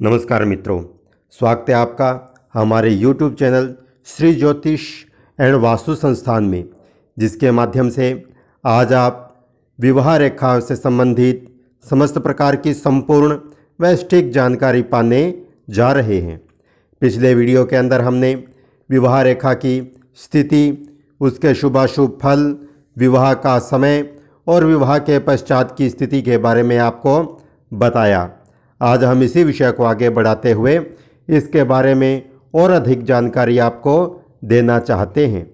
नमस्कार 0.00 0.44
मित्रों, 0.44 0.82
स्वागत 1.32 1.66
है 1.68 1.74
आपका 1.74 2.08
हमारे 2.54 2.90
YouTube 2.96 3.34
चैनल 3.38 3.68
श्री 4.06 4.34
ज्योतिष 4.34 4.80
एंड 5.38 5.54
वास्तु 5.54 5.94
संस्थान 5.94 6.44
में, 6.44 6.64
जिसके 7.16 7.50
माध्यम 7.50 7.88
से 7.88 8.24
आज 8.64 8.92
आप 8.92 9.46
विवाह 9.78 10.16
रेखा 10.16 10.58
से 10.60 10.76
संबंधित 10.76 11.46
समस्त 11.84 12.18
प्रकार 12.18 12.56
की 12.56 12.74
संपूर्ण 12.74 13.38
व 13.80 13.94
सटीक 13.96 14.32
जानकारी 14.32 14.82
पाने 14.82 15.22
जा 15.70 15.92
रहे 15.92 16.20
हैं। 16.20 16.40
पिछले 17.02 17.34
वीडियो 17.34 17.64
के 17.64 17.76
अंदर 17.76 18.00
हमने 18.00 18.34
विवाह 18.90 19.20
रेखा 19.22 19.54
की 19.54 19.80
स्थिति, 20.16 20.88
उसके 21.20 21.54
शुभाशुभ 21.54 22.18
फल, 22.22 22.56
विवाह 22.96 23.34
का 23.34 23.58
समय 23.58 24.10
और 24.46 24.64
विवाह 24.64 24.98
के 24.98 25.18
पश्चात 25.18 25.74
की 25.78 25.90
स्थिति 25.90 26.22
के 26.22 26.38
बारे 26.38 26.62
में 26.62 26.78
आपको 26.78 27.20
बताया। 27.72 28.30
आज 28.80 29.04
हम 29.04 29.22
इसी 29.22 29.44
विषय 29.44 29.70
को 29.72 29.84
आगे 29.84 30.08
बढ़ाते 30.10 30.52
हुए 30.52 30.78
इसके 31.28 31.62
बारे 31.64 31.94
में 31.94 32.30
और 32.54 32.70
अधिक 32.70 33.04
जानकारी 33.04 33.58
आपको 33.58 33.94
देना 34.44 34.78
चाहते 34.78 35.26
हैं, 35.26 35.46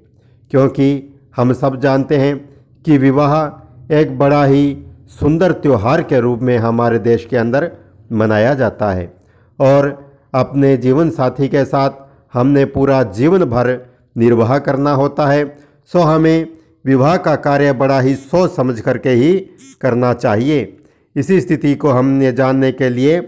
क्योंकि 0.51 1.19
हम 1.37 1.53
सब 1.53 1.81
जानते 1.81 2.17
हैं 2.17 2.37
कि 2.85 2.99
विवाह 2.99 3.95
एक 3.95 4.17
बड़ा 4.19 4.45
ही 4.45 4.77
सुंदर 5.11 5.53
त्यौहार 5.53 6.03
के 6.03 6.21
रूप 6.21 6.41
में 6.41 6.57
हमारे 6.59 6.99
देश 6.99 7.27
के 7.31 7.37
अंदर 7.37 7.71
मनाया 8.13 8.55
जाता 8.55 8.91
है 8.93 9.13
और 9.59 9.89
अपने 10.35 10.77
जीवन 10.77 11.11
साथी 11.11 11.49
के 11.49 11.65
साथ 11.65 11.91
हमने 12.33 12.65
पूरा 12.65 13.03
जीवन 13.03 13.45
भर 13.45 13.77
निर्वाह 14.17 14.59
करना 14.59 14.93
होता 14.93 15.27
है, 15.27 15.45
सो 15.89 15.99
हमें 15.99 16.49
विवाह 16.85 17.17
का 17.17 17.35
कार्य 17.37 17.73
बड़ा 17.73 18.01
ही 18.01 18.15
सोच 18.15 18.55
समझ 18.57 18.81
करके 18.81 19.11
ही 19.11 19.39
करना 19.81 20.13
चाहिए। 20.15 20.77
इसी 21.17 21.41
स्थिति 21.41 21.75
को 21.75 21.91
हमने 21.91 22.33
जानने 22.33 22.73
के 22.73 22.89
लिए 22.89 23.19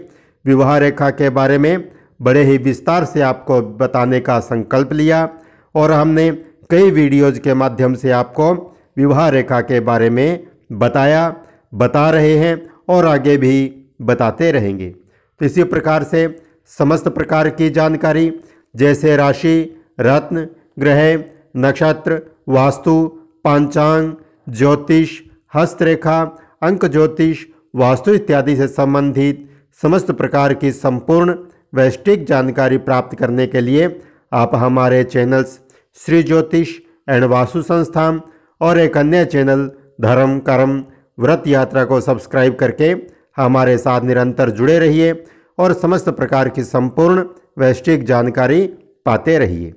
विवाह 0.45 0.77
रेखा 0.77 1.09
के 1.09 1.29
बारे 1.29 1.57
में 1.57 1.89
बड़े 2.21 2.43
ही 2.43 2.57
विस्तार 2.57 3.05
से 3.05 3.21
आपको 3.21 3.61
बताने 3.77 4.19
का 4.19 4.39
संकल्प 4.39 4.93
लिया 4.93 5.27
और 5.75 5.91
हमने 5.91 6.29
कई 6.69 6.91
वीडियोज़ 6.91 7.39
के 7.39 7.53
माध्यम 7.53 7.93
से 7.93 8.11
आपको 8.11 8.53
विवाह 8.97 9.29
रेखा 9.29 9.61
के 9.61 9.79
बारे 9.79 10.09
में 10.09 10.47
बताया, 10.71 11.35
बता 11.73 12.09
रहे 12.09 12.37
हैं 12.37 12.55
और 12.89 13.05
आगे 13.05 13.37
भी 13.37 13.55
बताते 14.01 14.51
रहेंगे। 14.51 14.89
तो 14.89 15.45
इसी 15.45 15.63
प्रकार 15.63 16.03
से 16.03 16.27
समस्त 16.69 17.07
प्रकार 17.07 17.49
की 17.49 17.69
जानकारी, 17.69 18.31
जैसे 18.75 19.15
राशि, 19.17 19.83
रत्न, 19.99 20.47
ग्रह, 20.79 21.23
नक्षत्र, 21.57 22.21
वास्तु, 22.49 23.05
पांचांग, 23.43 24.13
ज्योतिष, 24.49 25.19
हस्तरेखा, 25.53 26.21
अंक 26.61 26.85
ज्योतिष 26.85 27.45
वास्तु 27.73 28.13
इत्यादि 28.13 28.55
से 28.55 28.67
संबंधित 28.67 29.49
समस्त 29.81 30.11
प्रकार 30.11 30.53
की 30.53 30.71
संपूर्ण 30.71 31.35
वैश्विक 31.73 32.25
जानकारी 32.25 32.77
प्राप्त 32.77 33.17
करने 33.19 33.47
के 33.47 33.61
लिए 33.61 33.87
आप 34.33 34.55
हमारे 34.55 35.03
चैनल्स 35.03 35.59
श्री 35.97 36.21
ज्योतिष 36.23 36.77
एंड 37.09 37.23
वास्तु 37.23 37.61
संस्थान 37.61 38.21
और 38.61 38.79
एक 38.79 38.97
अन्य 38.97 39.25
चैनल 39.25 39.69
धर्म, 40.01 40.39
कर्म, 40.39 40.83
व्रत 41.19 41.43
यात्रा 41.47 41.83
को 41.85 41.99
सब्सक्राइब 42.01 42.55
करके 42.55 42.95
हमारे 43.37 43.77
साथ 43.77 44.01
निरंतर 44.01 44.49
जुड़े 44.49 44.77
रहिए 44.79 45.11
और 45.57 45.73
समस्त 45.73 46.09
प्रकार 46.09 46.49
की 46.49 46.63
संपूर्ण 46.63 47.25
वैश्विक 47.57 48.03
जानकारी 48.03 48.65
पाते 49.05 49.37
रहिए। 49.39 49.73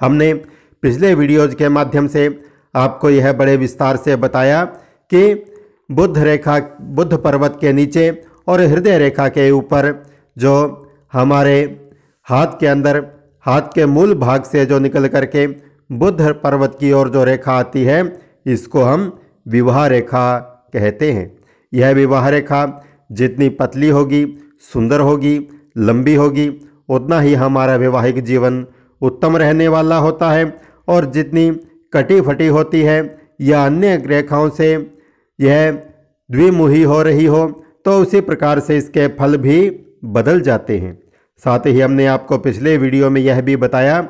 हमने 0.00 0.32
पिछले 0.82 1.14
वीडियोज़ 1.14 1.54
के 1.56 1.68
माध्यम 1.68 2.08
से 2.08 2.26
आपको 2.74 3.10
यह 3.10 3.32
बड़े 3.32 3.56
विस्तार 3.56 3.96
से 3.96 4.16
बताया 4.16 4.64
कि 5.10 5.34
बुद्ध 5.90 6.18
रेखा 6.18 6.58
बुद्ध 6.82 7.14
पर्वत 7.14 7.58
के 7.60 7.72
नीचे 7.72 8.22
और 8.48 8.60
हृदय 8.60 8.98
रेखा 8.98 9.28
के 9.28 9.50
ऊपर, 9.50 10.04
जो 10.38 10.90
हमारे 11.12 11.86
हाथ 12.24 12.46
के 12.46 12.66
अंदर, 12.66 13.06
हाथ 13.40 13.62
के 13.62 13.86
मूल 13.86 14.14
भाग 14.14 14.42
से 14.42 14.66
जो 14.66 14.78
निकल 14.78 15.08
करके 15.08 15.46
बुद्ध 15.92 16.32
पर्वत 16.32 16.76
की 16.80 16.92
ओर 16.92 17.08
जो 17.08 17.24
रेखा 17.24 17.52
आती 17.52 17.84
है, 17.84 18.18
इसको 18.46 18.82
हम 18.82 19.20
विवाह 19.48 19.86
रेखा 19.86 20.38
कहते 20.72 21.12
हैं। 21.12 21.38
यह 21.74 21.90
विवाह 21.90 22.28
रेखा 22.28 22.84
जितनी 23.12 23.48
पतली 23.48 23.88
होगी, 23.88 24.24
सुंदर 24.72 25.00
होगी, 25.00 25.48
लंबी 25.78 26.14
होगी, 26.14 26.60
उतना 26.88 27.20
ही 27.20 27.34
हमारा 27.34 27.76
वैवाहिक 27.76 28.24
जीवन 28.24 28.66
उत्तम 29.02 29.36
रहने 29.36 29.68
वाला 29.68 29.96
होता 29.96 30.30
है। 30.30 30.60
और 30.88 31.04
जितनी 31.04 31.50
कटी 31.92 32.20
फटी 32.20 32.46
होती 32.46 32.82
है 32.82 33.18
या 33.40 33.66
अन्य 33.66 34.02
रेखाओं 34.06 34.48
से 34.50 34.97
यह 35.38 35.70
द्विमुही 36.30 36.82
हो 36.82 37.02
रही 37.02 37.24
हो 37.24 37.46
तो 37.84 37.98
उसी 37.98 38.20
प्रकार 38.20 38.60
से 38.60 38.76
इसके 38.76 39.06
फल 39.08 39.36
भी 39.36 39.58
बदल 40.04 40.40
जाते 40.40 40.78
हैं। 40.78 40.98
साथ 41.42 41.66
ही 41.66 41.80
हमने 41.80 42.06
आपको 42.06 42.38
पिछले 42.38 42.76
वीडियो 42.76 43.10
में 43.10 43.20
यह 43.20 43.40
भी 43.40 43.56
बताया 43.56 44.00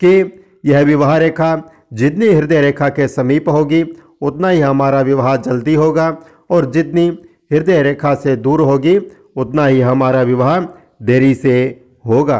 कि 0.00 0.42
यह 0.64 0.80
विवाह 0.80 1.16
रेखा 1.16 1.50
जितनी 1.92 2.26
हृदय 2.26 2.60
रेखा 2.60 2.88
के 2.88 3.08
समीप 3.08 3.48
होगी, 3.48 3.82
उतना 4.20 4.48
ही 4.48 4.60
हमारा 4.60 5.00
विवाह 5.00 5.36
जल्दी 5.36 5.74
होगा, 5.74 6.16
और 6.50 6.70
जितनी 6.70 7.06
हृदय 7.52 7.82
रेखा 7.82 8.14
से 8.14 8.36
दूर 8.36 8.60
होगी, 8.60 8.98
उतना 9.36 9.66
ही 9.66 9.80
हमारा 9.80 10.22
विवाह 10.22 10.60
देरी 11.02 11.34
से 11.34 11.54
होगा। 12.06 12.38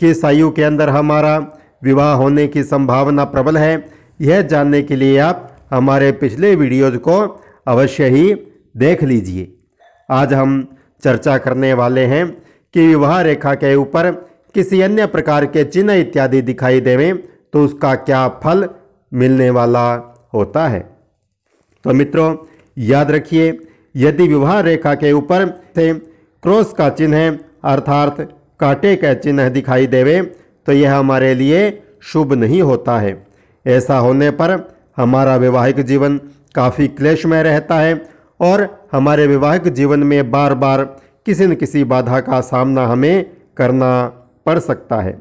किस 0.00 0.24
आयु 0.24 0.50
के 0.50 0.62
अंदर 0.62 0.88
हमारा 0.88 1.36
विवाह 1.84 2.12
होने 2.14 2.46
की 2.46 2.62
संभावना 2.62 3.24
प्रबल 3.24 3.56
है, 3.56 3.86
यह 4.20 4.42
जानने 4.42 4.82
के 4.82 4.96
लिए 4.96 5.18
आप 5.18 5.50
हमारे 5.70 6.12
पिछले 6.12 6.54
वीडियोज़ 6.54 6.96
को 6.98 7.43
अवश्य 7.66 8.08
ही 8.08 8.34
देख 8.76 9.02
लीजिए। 9.04 9.52
आज 10.10 10.32
हम 10.32 10.62
चर्चा 11.02 11.36
करने 11.38 11.72
वाले 11.72 12.04
हैं 12.06 12.26
कि 12.74 12.86
विवाह 12.86 13.20
रेखा 13.20 13.54
के 13.54 13.74
ऊपर 13.74 14.10
किसी 14.54 14.80
अन्य 14.80 15.06
प्रकार 15.06 15.46
के 15.46 15.64
चिन्ह 15.64 15.92
इत्यादि 15.92 16.40
दिखाई 16.42 16.80
देवें 16.80 17.16
तो 17.52 17.64
उसका 17.64 17.94
क्या 17.94 18.26
फल 18.42 18.68
मिलने 19.12 19.48
वाला 19.50 19.86
होता 20.34 20.66
है? 20.68 20.80
तो 21.84 21.92
मित्रों, 21.92 22.36
याद 22.76 23.10
रखिए, 23.10 23.58
यदि 23.96 24.26
विवाह 24.28 24.60
रेखा 24.60 24.94
के 24.94 25.12
ऊपर 25.12 25.46
से 25.74 25.92
क्रॉस 26.42 26.72
का 26.72 26.88
चिन्ह 26.90 27.38
अर्थात 27.64 28.20
कांटे 28.60 28.94
का 28.96 29.12
चिन्ह 29.14 29.48
दिखाई 29.48 29.86
देवे 29.86 30.20
तो 30.66 30.72
यह 30.72 30.94
हमारे 30.96 31.34
लिए 31.34 31.60
शुभ 32.02 32.32
नहीं 32.32 32.60
होता 32.62 32.98
है। 32.98 33.26
ऐसा 33.66 33.98
होने 33.98 34.30
पर 34.30 34.56
हमारा 34.96 35.36
वैवाहिक 35.36 35.80
जीवन 35.82 36.20
काफ़ी 36.54 36.88
क्लेशमय 36.88 37.42
रहता 37.42 37.78
है 37.78 37.94
और 38.40 38.66
हमारे 38.92 39.26
वैवाहिक 39.26 39.68
जीवन 39.74 40.02
में 40.02 40.30
बार 40.30 40.54
बार 40.54 40.84
किसी 41.26 41.46
न 41.46 41.54
किसी 41.54 41.84
बाधा 41.84 42.20
का 42.20 42.40
सामना 42.42 42.86
हमें 42.86 43.24
करना 43.56 44.06
पड़ 44.46 44.58
सकता 44.58 45.00
है। 45.00 45.16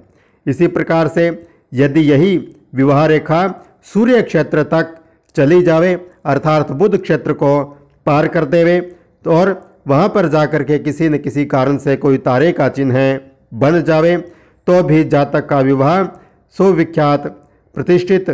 इसी 0.46 0.68
प्रकार 0.68 1.08
से 1.08 1.28
यदि 1.74 2.02
यही 2.02 2.36
विवाह 2.76 3.06
रेखा 3.06 3.48
सूर्य 3.94 4.22
क्षेत्र 4.22 4.64
तक 4.64 4.96
चली 5.36 5.62
जावे, 5.64 5.94
अर्थात 6.26 6.72
बुध 6.72 7.02
क्षेत्र 7.02 7.34
को 7.34 7.64
पार 8.06 8.28
कर 8.28 8.46
देवे 8.46 8.80
तो 9.26 9.32
और 9.32 9.52
वहाँ 9.88 10.10
पर 10.10 10.28
जाकर 10.28 10.64
के 10.64 10.78
किसी 10.80 11.10
न 11.10 11.18
किसी 11.18 11.46
कारण 11.46 11.78
से 11.78 11.96
कोई 11.98 12.18
तारे 12.20 12.52
का 12.52 12.68
चिन्ह 12.70 12.98
बन 13.54 13.82
जावे 13.84 14.16
तो 14.68 14.82
भी 14.84 15.04
जातक 15.04 15.48
का 15.50 15.60
विवाह 15.62 16.04
सुविख्यात 16.56 17.28
प्रतिष्ठित 17.76 18.30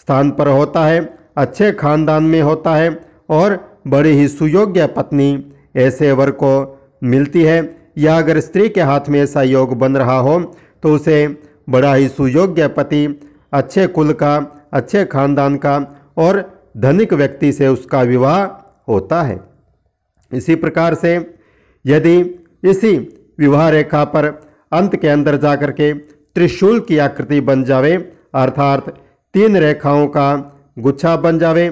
स्थान 0.00 0.30
पर 0.30 0.48
होता 0.48 0.84
है 0.84 1.00
अच्छे 1.40 1.72
खानदान 1.72 2.24
में 2.24 2.40
होता 2.42 2.74
है 2.74 2.88
और 3.30 3.58
बड़ी 3.86 4.10
ही 4.10 4.28
सुयोग्य 4.28 4.86
पत्नी 4.86 5.28
ऐसे 5.76 6.12
वर 6.12 6.30
को 6.30 6.52
मिलती 7.04 7.42
है। 7.42 7.58
या 7.98 8.16
अगर 8.18 8.40
स्त्री 8.40 8.68
के 8.68 8.80
हाथ 8.80 9.08
में 9.08 9.20
ऐसा 9.20 9.42
योग 9.42 9.76
बन 9.78 9.96
रहा 9.96 10.18
हो 10.18 10.40
तो 10.82 10.94
उसे 10.94 11.16
बड़ा 11.68 11.94
ही 11.94 12.08
सुयोग्य 12.08 12.68
पति, 12.68 13.06
अच्छे 13.52 13.86
कुल 13.86 14.12
का, 14.12 14.36
अच्छे 14.72 15.04
खानदान 15.04 15.56
का 15.56 15.76
और 16.16 16.42
धनिक 16.76 17.12
व्यक्ति 17.14 17.52
से 17.52 17.68
उसका 17.68 18.02
विवाह 18.02 18.44
होता 18.88 19.22
है। 19.22 19.38
इसी 20.32 20.54
प्रकार 20.54 20.94
से 20.94 21.14
यदि 21.84 22.18
इसी 22.62 22.96
विवाह 23.38 23.68
रेखा 23.68 24.04
पर 24.04 24.26
अंत 24.72 24.96
के 24.96 25.08
अंदर 25.08 25.36
जाकर 25.36 25.70
के 25.72 25.92
त्रिशूल 25.92 26.80
की 26.80 26.98
आकृति 26.98 27.40
बन 27.40 27.64
जावे, 27.64 27.94
अर्थात 28.34 28.88
तीन 29.34 29.56
रेखाओं 29.56 30.06
का 30.06 30.28
गुच्छा 30.80 31.14
बन 31.16 31.38
जावे, 31.38 31.68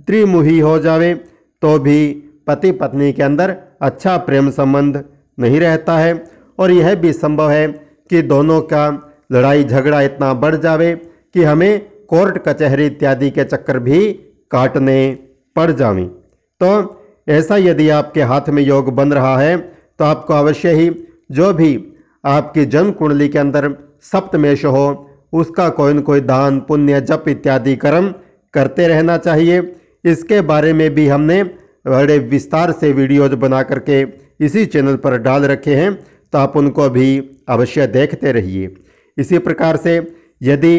त्रिमुही 0.00 0.58
हो 0.58 0.78
जावे 0.78 1.14
तो 1.62 1.78
भी 1.78 1.98
पति 2.46 2.70
पत्नी 2.72 3.12
के 3.12 3.22
अंदर 3.22 3.56
अच्छा 3.82 4.16
प्रेम 4.18 4.50
संबंध 4.50 5.02
नहीं 5.38 5.60
रहता 5.60 5.98
है। 5.98 6.12
और 6.58 6.70
यह 6.70 6.94
भी 6.94 7.12
संभव 7.12 7.50
है 7.50 7.66
कि 8.10 8.22
दोनों 8.24 8.60
का 8.62 8.86
लड़ाई 9.32 9.64
झगड़ा 9.64 10.00
इतना 10.02 10.32
बढ़ 10.34 10.56
जावे 10.56 10.94
कि 11.34 11.42
हमें 11.42 11.80
कोर्ट, 12.08 12.38
कचहरी 12.38 12.86
इत्यादि 12.86 13.30
के 13.30 13.44
चक्कर 13.44 13.78
भी 13.78 14.12
काटने 14.50 14.98
पड़ 15.56 15.70
जावें। 15.72 16.08
तो 16.60 16.68
ऐसा 17.28 17.56
यदि 17.58 17.88
आपके 17.90 18.22
हाथ 18.22 18.48
में 18.48 18.62
योग 18.62 18.94
बन 18.94 19.12
रहा 19.12 19.36
है 19.38 19.56
तो 19.56 20.04
आपको 20.04 20.34
अवश्य 20.34 20.72
ही 20.72 20.90
जो 21.32 21.52
भी 21.52 21.70
आपकी 22.24 22.64
जन्म 22.66 22.90
कुंडली 22.92 23.28
के 23.28 23.38
अंदर 23.38 23.68
सप्तमेश 24.02 24.64
हो, 24.64 25.08
उसका 25.32 25.68
कोई 25.70 25.92
न 25.92 26.00
कोई 26.00 26.20
दान, 26.22 26.58
पुण्य, 26.60 27.00
जप 27.00 27.24
इत्यादि 27.28 27.76
कर्म 27.76 28.12
करते 28.54 28.88
रहना 28.88 29.16
चाहिए। 29.18 29.60
इसके 30.04 30.40
बारे 30.40 30.72
में 30.72 30.88
भी 30.94 31.06
हमने 31.08 31.42
बड़े 31.86 32.18
विस्तार 32.18 32.72
से 32.72 32.92
वीडियोज़ 32.92 33.34
बना 33.36 33.62
करके 33.62 34.02
इसी 34.44 34.64
चैनल 34.66 34.96
पर 34.96 35.16
डाल 35.18 35.44
रखे 35.44 35.74
हैं 35.74 35.94
तो 35.94 36.38
आप 36.38 36.56
उनको 36.56 36.88
भी 36.90 37.06
अवश्य 37.48 37.86
देखते 37.86 38.32
रहिए। 38.32 38.74
इसी 39.18 39.38
प्रकार 39.38 39.76
से 39.76 39.96
यदि 40.42 40.78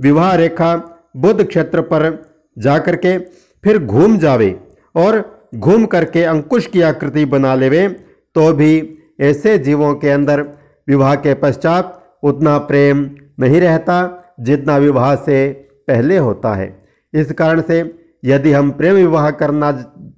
विवाह 0.00 0.34
रेखा 0.34 0.74
बुध 1.16 1.46
क्षेत्र 1.48 1.80
पर 1.80 2.10
जाकर 2.56 2.96
के 2.96 3.18
फिर 3.64 3.78
घूम 3.78 4.18
जावे 4.18 4.54
और 4.94 5.20
घूम 5.54 5.84
करके 5.86 6.22
अंकुश 6.24 6.66
की 6.66 6.80
आकृति 6.82 7.24
बना 7.24 7.54
लेवे 7.54 7.88
तो 8.34 8.52
भी 8.52 8.98
ऐसे 9.20 9.58
जीवों 9.58 9.94
के 9.94 10.10
अंदर 10.10 10.42
विवाह 10.88 11.14
के 11.14 11.34
पश्चात 11.34 11.98
उतना 12.22 12.58
प्रेम 12.58 13.10
नहीं 13.40 13.60
रहता 13.60 13.98
जितना 14.40 14.76
विवाह 14.76 15.14
से 15.16 15.48
पहले 15.88 16.16
होता 16.16 16.54
है। 16.54 16.81
इस 17.14 17.32
कारण 17.32 17.60
से 17.60 17.78
यदि 18.24 18.52
हम 18.52 18.70
प्रेम 18.70 18.94
विवाह 18.94 19.30
करना 19.30 19.72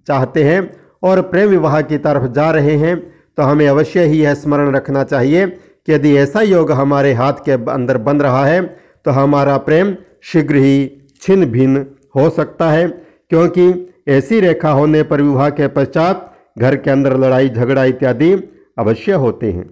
चाहते 0.09 0.45
हैं 0.45 0.61
और 1.03 1.21
प्रेम 1.23 1.49
विवाह 1.49 1.81
की 1.83 1.99
तरफ़ 1.99 2.31
जा 2.33 2.51
रहे 2.51 2.77
हैं 2.77 2.97
तो 3.39 3.43
हमें 3.43 3.67
अवश्य 3.69 4.05
ही 4.05 4.23
यह 4.23 4.35
स्मरण 4.35 4.75
रखना 4.75 5.05
चाहिए 5.05 5.47
कि 5.47 5.93
यदि 5.93 6.17
ऐसा 6.17 6.41
योग 6.43 6.73
हमारे 6.73 7.13
हाथ 7.13 7.45
के 7.45 7.53
अंदर 7.73 7.99
बन 7.99 8.21
रहा 8.21 8.45
है 8.47 8.61
तो 9.07 9.11
हमारा 9.11 9.57
प्रेम 9.61 9.95
शीघ्र 10.23 10.57
ही 10.57 10.77
छिन्न 11.23 11.47
भिन्न 11.47 11.85
हो 12.17 12.29
सकता 12.31 12.71
है, 12.71 12.87
क्योंकि 13.31 13.95
ऐसी 14.09 14.39
रेखा 14.41 14.71
होने 14.71 15.03
पर 15.03 15.23
विवाह 15.23 15.49
के 15.51 15.67
पश्चात 15.69 16.31
घर 16.59 16.77
के 16.77 16.91
अंदर 16.91 17.17
लड़ाई, 17.17 17.49
झगड़ा 17.49 17.85
इत्यादि 17.85 18.33
अवश्य 18.79 19.13
होते 19.15 19.51
हैं। 19.53 19.69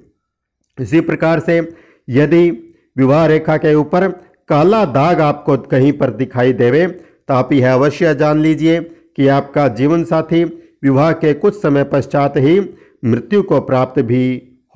इसी 0.78 1.00
प्रकार 1.00 1.40
से 1.40 1.58
यदि 2.08 2.50
विवाह 2.96 3.24
रेखा 3.26 3.56
के 3.56 3.74
ऊपर 3.74 4.08
काला 4.48 4.84
दाग 4.86 5.20
आपको 5.20 5.56
कहीं 5.66 5.92
पर 5.92 6.10
दिखाई 6.12 6.52
देवे 6.54 6.86
तो 7.28 7.34
आप 7.34 7.52
यह 7.52 7.72
अवश्य 7.72 8.14
जान 8.14 8.40
लीजिए 8.40 8.80
कि 9.16 9.28
आपका 9.28 9.66
जीवन 9.68 10.04
साथी 10.04 10.44
विवाह 10.82 11.12
के 11.12 11.32
कुछ 11.34 11.60
समय 11.62 11.84
पश्चात 11.84 12.36
ही 12.36 12.58
मृत्यु 13.04 13.42
को 13.42 13.60
प्राप्त 13.60 14.00
भी 14.02 14.24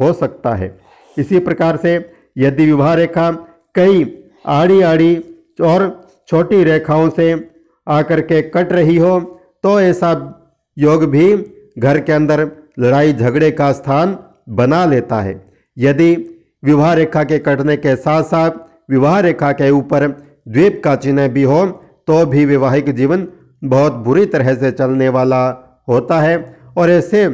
हो 0.00 0.12
सकता 0.12 0.54
है। 0.54 0.76
इसी 1.16 1.38
प्रकार 1.38 1.76
से 1.76 1.94
यदि 2.38 2.64
विवाह 2.66 2.94
रेखा 2.94 3.30
कई 3.74 4.04
आड़ी 4.46 4.80
आड़ी 4.82 5.16
और 5.62 5.84
छोटी 6.28 6.62
रेखाओं 6.64 7.08
से 7.10 7.32
आकर 7.86 8.20
के 8.20 8.40
कट 8.42 8.72
रही 8.72 8.96
हो 8.96 9.18
तो 9.62 9.80
ऐसा 9.80 10.12
योग 10.76 11.04
भी 11.04 11.32
घर 11.78 12.00
के 12.00 12.12
अंदर 12.12 12.50
लड़ाई 12.78 13.12
झगड़े 13.12 13.50
का 13.50 13.70
स्थान 13.72 14.18
बना 14.48 14.84
लेता 14.84 15.20
है। 15.20 15.34
यदि 15.76 16.14
विवाह 16.64 16.92
रेखा 16.94 17.24
के 17.24 17.38
कटने 17.38 17.76
के 17.76 17.96
साथ 17.96 18.22
साथ 18.22 18.50
विवाह 18.90 19.18
रेखा 19.20 19.52
के 19.52 19.70
ऊपर 19.70 20.06
द्वीप 20.48 20.80
का 20.84 20.94
चिन्ह 20.96 21.28
भी 21.28 21.42
हो 21.42 21.64
तो 22.06 22.24
भी 22.26 22.44
वैवाहिक 22.44 22.94
जीवन 22.94 23.26
बहुत 23.64 23.92
बुरी 23.92 24.26
तरह 24.26 24.54
से 24.54 24.70
चलने 24.70 25.08
वाला 25.08 25.42
होता 25.88 26.20
है 26.20 26.36
और 26.76 26.90
ऐसे 26.90 27.28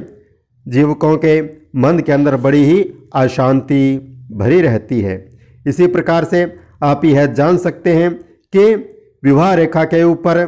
जीवकों 0.66 1.16
के 1.16 1.40
मन 1.76 1.98
के 1.98 2.12
अंदर 2.12 2.36
बड़ी 2.36 2.64
ही 2.64 2.80
अशांति 3.14 3.98
भरी 4.32 4.60
रहती 4.60 5.00
है। 5.00 5.16
इसी 5.66 5.86
प्रकार 5.86 6.24
से 6.24 6.56
आप 6.82 7.04
यह 7.04 7.26
जान 7.26 7.56
सकते 7.56 7.94
हैं 7.94 8.12
कि 8.52 8.74
विवाह 9.24 9.54
रेखा 9.54 9.84
के 9.84 10.02
ऊपर 10.04 10.44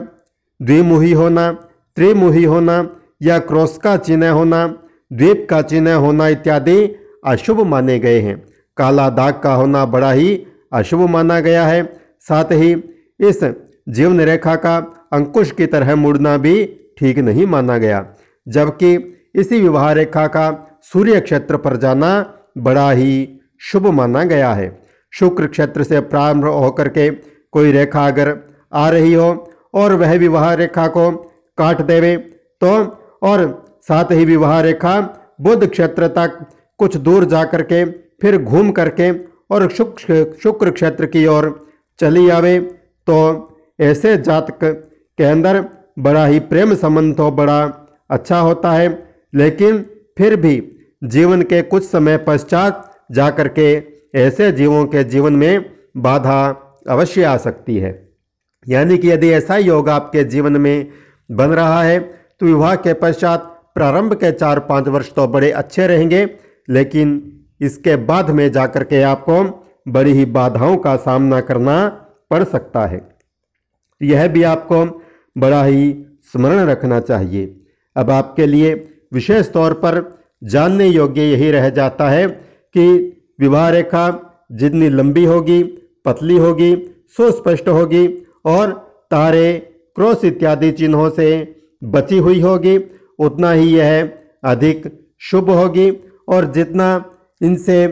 द्विमुही 0.63 1.13
होना 1.13 1.53
त्रिमुही 1.97 2.45
होना 2.45 2.77
या 3.23 3.39
क्रॉस 3.39 3.77
का 3.79 3.97
चिन्ह 3.97 4.31
होना, 4.31 4.67
द्वीप 5.13 5.47
का 5.51 5.63
चिन्ह 5.63 5.95
होना 5.95 6.29
इत्यादि 6.29 6.77
अशुभ 7.27 7.61
माने 7.61 7.99
गए 7.99 8.21
हैं। 8.21 8.37
काला 8.77 9.09
दाग 9.11 9.41
का 9.41 9.55
होना 9.55 9.85
बड़ा 9.87 10.11
ही 10.13 10.47
अशुभ 10.73 11.01
माना 11.11 11.41
गया 11.41 11.67
है। 11.67 11.83
साथ 12.21 12.45
ही 12.45 12.73
इस 13.21 13.43
जीवन 13.87 14.21
रेखा 14.21 14.55
का 14.57 14.77
अंकुश 15.13 15.51
की 15.51 15.67
तरह 15.67 15.95
मुड़ना 15.97 16.37
भी 16.37 16.65
ठीक 16.99 17.19
नहीं 17.19 17.47
माना 17.47 17.77
गया, 17.79 18.07
जबकि 18.47 18.95
इसी 19.35 19.61
विवाह 19.61 19.91
रेखा 19.93 20.27
का 20.27 20.47
सूर्य 20.83 21.21
क्षेत्र 21.21 21.57
पर 21.57 21.77
जाना 21.77 22.11
बड़ा 22.59 22.91
ही 22.91 23.29
शुभ 23.61 23.87
माना 23.87 24.23
गया 24.25 24.53
है। 24.55 24.69
शुक्र 25.13 25.47
क्षेत्र 25.47 25.83
से 25.83 26.01
प्रारंभ 26.01 26.45
होकर 26.45 26.89
के 26.89 27.11
कोई 27.53 27.73
रेखा 27.73 28.07
अगर 28.07 28.37
आ 28.73 28.89
रही 28.91 29.13
हो 29.15 29.29
और 29.75 29.93
वह 29.93 30.13
विवाह 30.19 30.53
रेखा 30.55 30.87
को 30.87 31.11
काट 31.59 31.81
देवे 31.83 32.17
तो 32.61 32.73
और 33.23 33.43
साथ 33.83 34.13
ही 34.13 34.25
विवाह 34.25 34.61
रेखा 34.61 35.01
बुद्ध 35.41 35.67
क्षेत्र 35.67 36.09
तक 36.09 36.39
कुछ 36.79 36.97
दूर 36.97 37.25
जा 37.25 37.45
कर 37.45 37.63
के 37.63 37.85
फिर 38.23 38.37
घूम 38.43 38.71
करके 38.73 39.11
और 39.51 39.69
शुक्र 39.71 40.25
शुक्र 40.43 40.71
क्षेत्र 40.71 41.07
की 41.07 41.27
ओर 41.27 41.49
चली 42.01 42.29
आवे 42.29 42.59
तो 43.07 43.17
ऐसे 43.79 44.17
जातक 44.17 44.59
के 45.19 45.25
अंदर 45.25 45.65
बड़ा 45.99 46.25
ही 46.27 46.39
प्रेम 46.41 46.75
संबंध 46.75 47.17
तो 47.17 47.31
बड़ा 47.31 47.61
अच्छा 48.11 48.39
होता 48.39 48.73
है। 48.73 48.89
लेकिन 49.35 49.79
फिर 50.19 50.37
भी 50.37 50.63
जीवन 51.05 51.43
के 51.43 51.63
कुछ 51.63 51.85
समय 51.85 52.17
पश्चात 52.19 52.91
जाकर 53.13 53.49
के 53.49 53.73
ऐसे 54.15 54.51
जीवों 54.53 54.85
के 54.87 55.05
जीवन 55.05 55.33
में 55.33 55.71
बाधा 55.97 56.41
अवश्य 56.89 57.25
आ 57.25 57.37
सकती 57.37 57.77
है। 57.79 57.93
यानी 58.67 58.99
कि 58.99 59.11
यदि 59.11 59.31
ऐसा 59.31 59.57
योग 59.57 59.89
आपके 59.89 60.25
जीवन 60.25 60.57
में 60.57 60.91
बन 61.31 61.51
रहा 61.51 61.83
है 61.83 61.99
तो 62.01 62.47
विवाह 62.47 62.75
के 62.77 62.93
पश्चात 62.93 63.51
प्रारंभ 63.75 64.15
के 64.15 64.31
चार 64.33 64.59
पाँच 64.61 64.89
वर्ष 64.89 65.13
तो 65.13 65.27
बड़े 65.29 65.51
अच्छे 65.51 65.87
रहेंगे, 65.87 66.25
लेकिन 66.69 67.33
इसके 67.61 67.97
बाद 67.97 68.31
में 68.31 68.51
जाकर 68.53 68.85
के 68.85 69.03
आपको 69.03 69.43
बड़ी 69.89 70.13
ही 70.13 70.25
बाधाओं 70.25 70.77
का 70.77 70.97
सामना 70.97 71.41
करना 71.41 71.87
पड़ 72.31 72.43
सकता 72.45 72.87
है। 72.87 73.14
यह 74.03 74.27
भी 74.29 74.43
आपको 74.43 74.85
बड़ा 75.37 75.65
ही 75.65 76.07
स्मरण 76.33 76.67
रखना 76.67 77.01
चाहिए। 77.01 77.61
अब 77.97 78.11
आपके 78.11 78.47
लिए 78.47 78.75
विशेष 79.13 79.53
तौर 79.53 79.73
पर 79.73 80.03
जानने 80.43 80.87
योग्य 80.87 81.23
यही 81.23 81.51
रह 81.51 81.69
जाता 81.71 82.09
है 82.11 82.27
कि 82.75 82.87
विवाह 83.41 83.69
रेखा 83.69 84.07
जितनी 84.53 84.89
लंबी 84.89 85.25
होगी, 85.25 85.63
पतली 86.05 86.37
होगी, 86.37 86.75
सुस्पष्ट 87.17 87.69
होगी 87.69 88.07
और 88.45 88.73
तारे, 89.11 89.53
क्रॉस 89.97 90.25
इत्यादि 90.25 90.71
चिन्हों 90.73 91.09
से 91.11 91.29
बची 91.85 92.19
हुई 92.19 92.41
होगी, 92.41 92.77
उतना 93.19 93.51
ही 93.53 93.77
यह 93.77 94.11
अधिक 94.45 95.09
शुभ 95.21 95.51
होगी 95.51 95.91
और 96.29 96.53
जितना 96.53 96.89
इनसे 97.41 97.83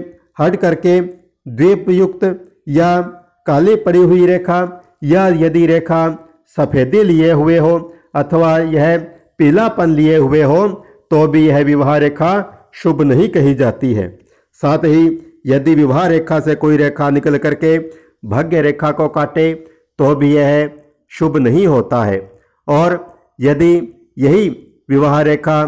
हट 0.41 0.57
करके 0.57 1.01
द्वीपयुक्त 1.01 2.25
या 2.69 3.01
काली 3.47 3.75
पड़ी 3.77 3.99
हुई 3.99 4.27
रेखा 4.27 4.61
या 5.03 5.27
यदि 5.37 5.67
रेखा 5.67 6.01
सफ़ेदी 6.57 7.03
लिए 7.03 7.31
हुए 7.33 7.59
हो 7.59 7.75
अथवा 8.15 8.59
यह 8.59 8.97
पीलापन 9.39 9.91
लिए 9.91 10.17
हुए 10.17 10.43
हो 10.43 10.67
तो 11.11 11.27
भी 11.29 11.47
यह 11.47 11.59
विवाह 11.65 11.97
रेखा 11.97 12.33
शुभ 12.75 13.03
नहीं 13.03 13.29
कही 13.29 13.55
जाती 13.55 13.93
है। 13.95 14.07
साथ 14.57 14.85
ही 14.85 15.07
यदि 15.47 15.75
विवाह 15.75 16.07
रेखा 16.07 16.39
से 16.41 16.55
कोई 16.55 16.77
रेखा 16.77 17.09
निकल 17.11 17.37
करके 17.39 17.79
भाग्य 18.25 18.61
रेखा 18.63 18.91
को 18.91 19.09
काटे 19.09 19.53
तो 19.99 20.15
भी 20.15 20.33
यह 20.35 20.71
शुभ 21.13 21.37
नहीं 21.37 21.67
होता 21.67 22.05
है। 22.05 22.21
और 22.69 22.99
यदि 23.41 23.75
यही 24.19 24.49
विवाह 24.91 25.21
रेखा 25.21 25.59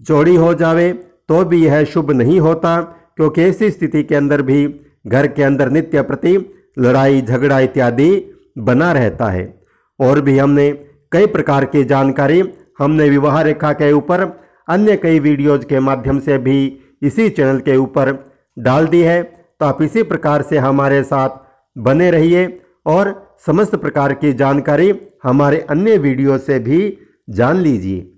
जोड़ी 0.00 0.34
हो 0.36 0.52
जावे 0.54 0.92
तो 1.28 1.44
भी 1.44 1.64
यह 1.64 1.84
शुभ 1.84 2.10
नहीं 2.10 2.38
होता, 2.40 2.80
क्योंकि 3.16 3.42
ऐसी 3.42 3.70
स्थिति 3.70 4.02
के 4.02 4.14
अंदर 4.14 4.42
भी 4.42 4.66
घर 5.06 5.26
के 5.26 5.42
अंदर 5.42 5.70
नित्य 5.70 6.02
प्रति 6.02 6.36
लड़ाई, 6.78 7.22
झगड़ा 7.22 7.58
इत्यादि 7.60 8.10
बना 8.58 8.92
रहता 8.92 9.26
है। 9.26 9.54
और 10.00 10.20
भी 10.20 10.38
हमने 10.38 10.70
कई 11.12 11.26
प्रकार 11.26 11.64
की 11.64 11.84
जानकारी 11.84 12.42
हमने 12.78 13.08
विवाह 13.08 13.40
रेखा 13.42 13.72
के 13.72 13.92
ऊपर, 13.92 14.20
अन्य 14.68 14.96
कई 14.96 15.18
वीडियोज़ 15.18 15.64
के 15.66 15.80
माध्यम 15.80 16.18
से 16.18 16.38
भी 16.38 16.58
इसी 17.02 17.28
चैनल 17.30 17.60
के 17.60 17.76
ऊपर 17.76 18.12
डाल 18.56 18.86
दी 18.86 19.02
है। 19.02 19.22
तो 19.22 19.66
आप 19.66 19.82
इसी 19.82 20.02
प्रकार 20.02 20.42
से 20.42 20.58
हमारे 20.58 21.02
साथ 21.02 21.28
बने 21.76 22.10
रहिए 22.10 22.46
और 22.86 23.36
समस्त 23.46 23.74
प्रकार 23.76 24.12
की 24.14 24.32
जानकारी 24.32 24.92
हमारे 25.22 25.60
अन्य 25.60 25.96
वीडियो 25.98 26.38
से 26.38 26.58
भी 26.58 26.98
जान 27.30 27.56
लीजिए। 27.56 28.12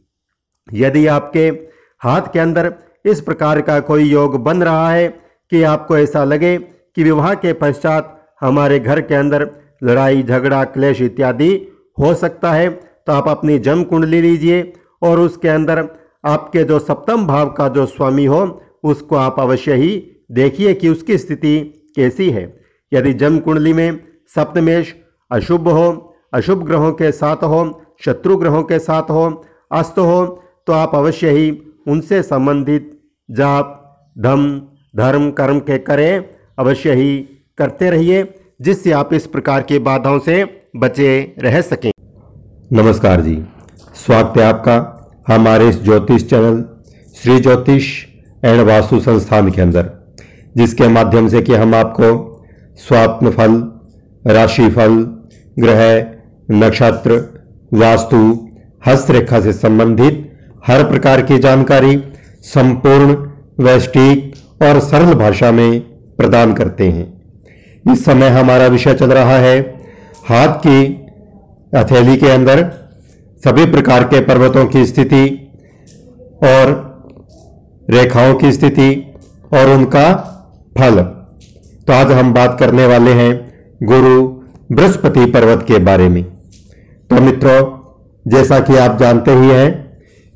यदि 0.69 1.07
आपके 1.07 1.47
हाथ 2.01 2.33
के 2.33 2.39
अंदर 2.39 2.73
इस 3.05 3.21
प्रकार 3.21 3.61
का 3.61 3.79
कोई 3.81 4.05
योग 4.05 4.43
बन 4.43 4.63
रहा 4.63 4.91
है 4.91 5.09
कि 5.53 5.63
आपको 5.63 5.97
ऐसा 5.99 6.25
लगे 6.25 6.57
कि 6.59 7.05
विवाह 7.05 7.35
के 7.35 7.53
पश्चात 7.53 8.17
हमारे 8.41 8.79
घर 8.81 9.01
के 9.01 9.15
अंदर 9.15 9.45
लड़ाई, 9.83 10.23
झगड़ा, 10.23 10.65
क्लेश 10.65 11.01
इत्यादि 11.03 11.55
हो 11.99 12.15
सकता 12.15 12.53
है 12.53 12.69
तो 12.69 13.13
आप 13.13 13.29
अपनी 13.29 13.59
जन्म 13.59 13.83
कुंडली 13.85 14.21
लीजिए 14.23 14.73
और 15.03 15.21
उसके 15.21 15.49
अंदर 15.49 15.89
आपके 16.25 16.65
जो 16.65 16.79
सप्तम 16.79 17.27
भाव 17.27 17.51
का 17.51 17.69
जो 17.69 17.87
स्वामी 17.87 18.25
हो, 18.25 18.61
उसको 18.85 19.17
आप 19.17 19.41
अवश्य 19.41 19.75
ही 19.75 19.91
देखिए 20.33 20.75
कि 20.75 20.89
उसकी 20.89 21.19
स्थिति 21.19 21.59
कैसी 21.97 22.31
है। 22.31 22.45
यदि 22.93 23.13
जन्म 23.15 23.39
कुंडली 23.39 23.73
में 23.73 24.01
सप्तमेश 24.35 24.95
अशुभ 25.31 25.69
हो, 25.69 26.17
अशुभ 26.35 26.65
ग्रहों 26.67 26.93
के 26.93 27.11
साथ 27.13 27.37
हो, 27.37 27.83
शत्रु 28.05 28.37
ग्रहों 28.37 28.63
के 28.63 28.79
साथ 28.79 29.11
हो, 29.11 29.43
अस्त 29.73 29.99
हो 29.99 30.27
तो 30.67 30.73
आप 30.73 30.95
अवश्य 30.95 31.31
ही 31.31 31.51
उनसे 31.89 32.23
संबंधित 32.23 32.99
जाप, 33.29 33.77
धम, 34.19 34.61
धर्म, 34.97 35.31
कर्म 35.31 35.59
के 35.61 35.79
करें, 35.79 36.25
अवश्य 36.59 36.95
ही 36.95 37.19
करते 37.59 37.91
रहिए। 37.91 38.23
जिससे 38.61 38.93
आप 38.93 39.13
इस 39.15 39.27
प्रकार 39.27 39.63
की 39.63 39.79
बाधाओं 39.79 40.19
से 40.19 40.45
बचे 40.77 41.35
रह 41.39 41.61
सकें। 41.61 41.91
नमस्कार 42.73 43.21
जी। 43.21 43.37
स्वागत 43.97 44.37
है 44.39 44.45
आपका 44.45 44.75
हमारे 45.29 45.69
इस 45.69 45.83
ज्योतिष 45.83 46.25
चैनल 46.31 46.63
श्री 47.23 47.39
ज्योतिष 47.41 47.87
एंड 48.45 48.61
वास्तु 48.61 49.01
संस्थान 49.01 49.51
के 49.51 49.61
अंदर, 49.63 49.91
जिसके 50.57 50.89
माध्यम 50.89 51.29
से 51.29 51.43
कि 51.43 51.55
हम 51.55 51.75
आपको 51.75 52.11
स्वाप्न 52.79 53.31
फल 53.31 53.55
राशिफल 54.27 54.97
ग्रह, 55.59 55.83
नक्षत्र, 56.51 57.19
वास्तु, 57.75 58.49
हस्तरेखा 58.87 59.41
से 59.41 59.53
संबंधित 59.53 60.27
हर 60.67 60.85
प्रकार 60.85 61.23
की 61.23 61.39
जानकारी 61.39 61.97
संपूर्ण 62.43 63.17
वैष्टिक 63.65 64.63
और 64.63 64.81
सरल 64.81 65.15
भाषा 65.15 65.51
में 65.53 65.81
प्रदान 66.17 66.55
करते 66.55 66.89
हैं। 66.89 67.20
इस 67.85 68.05
समय 68.05 68.29
हमारा 68.29 68.67
विषय 68.67 68.95
चल 68.95 69.13
रहा 69.13 69.37
है 69.39 69.59
हाथ 70.29 70.59
की 70.67 70.81
हथेली 71.77 72.17
के 72.17 72.29
अंदर 72.29 72.63
सभी 73.45 73.65
प्रकार 73.67 74.05
के 74.05 74.21
पर्वतों 74.21 74.65
की 74.67 74.85
स्थिति 74.87 75.27
और 76.43 76.73
रेखाओं 77.91 78.35
की 78.35 78.53
स्थिति 78.53 78.91
और 79.53 79.71
उनका 79.71 80.13
फल। 80.79 81.03
तो 81.87 81.93
आज 81.93 82.13
हम 82.13 82.33
बात 82.35 82.57
करने 82.61 82.87
वाले 82.87 83.13
हैं 83.13 83.33
गुरु 83.83 84.23
बृहस्पति 84.73 85.25
पर्वत 85.27 85.65
के 85.69 85.79
बारे 85.79 86.09
में। 86.09 86.23
तो 86.25 87.21
मित्रों, 87.21 87.61
जैसा 88.27 88.59
कि 88.61 88.77
आप 88.77 88.99
जानते 88.99 89.31
ही 89.31 89.49
हैं 89.49 89.71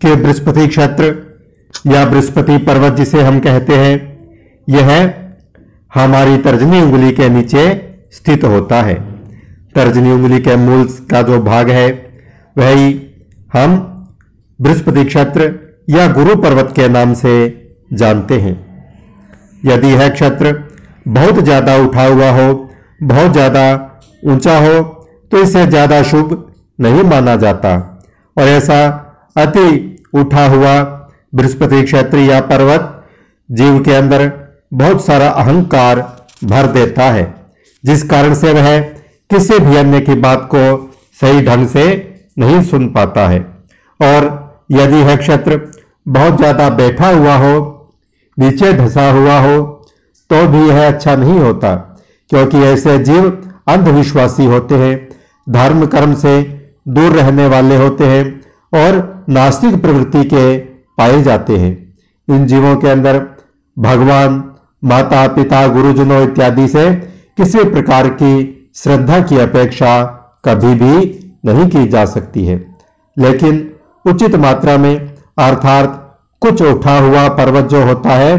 कि 0.00 0.14
बृहस्पति 0.14 0.66
क्षेत्र 0.68 1.14
या 1.86 2.04
बृहस्पति 2.04 2.56
पर्वत 2.58 2.92
जिसे 2.92 3.22
हम 3.22 3.38
कहते 3.40 3.74
हैं, 3.74 3.94
यह 4.68 5.23
हमारी 5.94 6.36
तर्जनी 6.44 6.80
उंगली 6.82 7.10
के 7.12 7.28
नीचे 7.30 7.64
स्थित 8.12 8.44
होता 8.46 8.80
है। 8.82 8.94
तर्जनी 9.74 10.12
उंगली 10.12 10.38
के 10.40 10.56
मूल 10.58 10.84
का 11.10 11.22
जो 11.22 11.40
भाग 11.42 11.70
है, 11.70 11.88
वही 12.56 12.88
हम 13.52 13.76
बृहस्पति 14.58 15.04
क्षेत्र 15.04 15.52
या 15.90 16.06
गुरु 16.12 16.36
पर्वत 16.42 16.72
के 16.76 16.88
नाम 16.88 17.14
से 17.14 17.34
जानते 17.92 18.40
हैं। 18.40 18.54
यदि 19.64 19.88
यह 19.88 20.08
क्षेत्र 20.10 20.52
बहुत 21.08 21.38
ज़्यादा 21.40 21.76
उठा 21.78 22.04
हुआ 22.04 22.30
हो, 22.32 22.46
बहुत 23.00 23.32
ज़्यादा 23.32 23.64
ऊँचा 24.24 24.58
हो 24.58 24.82
तो 25.32 25.42
इसे 25.42 25.66
ज़्यादा 25.66 26.02
शुभ 26.04 26.32
नहीं 26.80 27.02
माना 27.04 27.34
जाता। 27.38 27.72
और 28.36 28.48
ऐसा 28.48 28.78
अति 29.36 29.68
उठा 30.14 30.46
हुआ 30.48 30.80
बृहस्पति 31.34 31.82
क्षेत्र 31.82 32.18
या 32.20 32.40
पर्वत 32.48 32.90
जीव 33.48 33.82
के 33.84 33.94
अंदर 33.94 34.30
बहुत 34.74 35.04
सारा 35.04 35.28
अहंकार 35.30 36.00
भर 36.44 36.66
देता 36.72 37.04
है, 37.10 37.24
जिस 37.84 38.02
कारण 38.10 38.34
से 38.34 38.52
वह 38.52 38.78
किसी 39.30 39.58
भी 39.58 39.76
अन्य 39.76 40.00
की 40.00 40.14
बात 40.20 40.48
को 40.54 40.64
सही 41.20 41.42
ढंग 41.42 41.66
से 41.68 41.84
नहीं 42.38 42.62
सुन 42.64 42.88
पाता 42.92 43.26
है। 43.28 43.40
और 44.00 44.26
यदि 44.72 44.96
यह 44.98 45.16
क्षेत्र 45.16 45.60
बहुत 46.08 46.36
ज़्यादा 46.36 46.68
बैठा 46.72 47.08
हुआ 47.08 47.34
हो, 47.36 47.54
नीचे 48.36 48.72
धसा 48.74 49.10
हुआ 49.12 49.38
हो 49.40 49.62
तो 50.30 50.46
भी 50.48 50.68
यह 50.68 50.86
अच्छा 50.86 51.14
नहीं 51.16 51.38
होता, 51.38 51.74
क्योंकि 52.30 52.58
ऐसे 52.64 52.98
जीव 53.00 53.26
अंधविश्वासी 53.68 54.44
होते 54.46 54.74
हैं, 54.76 55.08
धर्म 55.46 55.86
कर्म 55.86 56.14
से 56.16 56.40
दूर 56.88 57.12
रहने 57.12 57.46
वाले 57.46 57.76
होते 57.76 58.06
हैं 58.06 58.24
और 58.72 59.24
नास्तिक 59.28 59.80
प्रवृत्ति 59.82 60.24
के 60.24 60.56
पाए 60.98 61.22
जाते 61.22 61.56
हैं। 61.56 61.72
इन 62.28 62.46
जीवों 62.46 62.74
के 62.76 62.88
अंदर 62.88 63.20
भगवान 63.76 64.42
माता, 64.84 65.26
पिता, 65.28 65.66
गुरुजनों 65.68 66.22
इत्यादि 66.22 66.68
से 66.68 66.90
किसी 67.36 67.64
प्रकार 67.64 68.08
की 68.08 68.32
श्रद्धा 68.74 69.20
की 69.20 69.38
अपेक्षा 69.38 70.02
कभी 70.44 70.74
भी 70.74 70.94
नहीं 71.44 71.68
की 71.70 71.86
जा 71.86 72.04
सकती 72.04 72.44
है। 72.44 72.64
लेकिन 73.18 73.70
उचित 74.06 74.34
मात्रा 74.36 74.76
में 74.78 74.96
अर्थात 75.38 76.00
कुछ 76.40 76.62
उठा 76.62 76.98
हुआ 76.98 77.28
पर्वत 77.28 77.64
जो 77.64 77.82
होता 77.84 78.10
है 78.10 78.34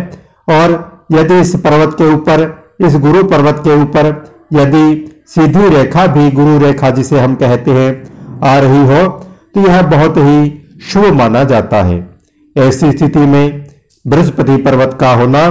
और 0.50 0.74
यदि 1.12 1.40
इस 1.40 1.56
पर्वत 1.56 1.96
के 1.98 2.14
ऊपर, 2.14 2.64
इस 2.86 2.96
गुरु 2.96 3.24
पर्वत 3.24 3.62
के 3.64 3.82
ऊपर 3.82 4.34
यदि 4.54 5.12
सीधी 5.28 5.68
रेखा 5.70 6.08
भी 6.08 6.32
गुरु 6.32 6.58
रेखा 6.60 6.90
जिसे 6.90 7.20
हम 7.20 7.36
कहते 7.36 7.72
हैं, 7.72 8.40
आ 8.44 8.58
रही 8.58 8.86
हो 8.86 9.08
तो 9.56 9.62
यह 9.62 9.82
बहुत 9.82 10.18
ही 10.18 10.62
शुभ 10.88 11.06
माना 11.06 11.44
जाता 11.44 11.82
है। 11.84 12.18
ऐसी 12.58 12.92
स्थिति 12.92 13.20
में 13.20 13.66
बृहस्पति 14.08 14.58
पर्वत 14.58 14.98
का 15.00 15.14
होना 15.14 15.50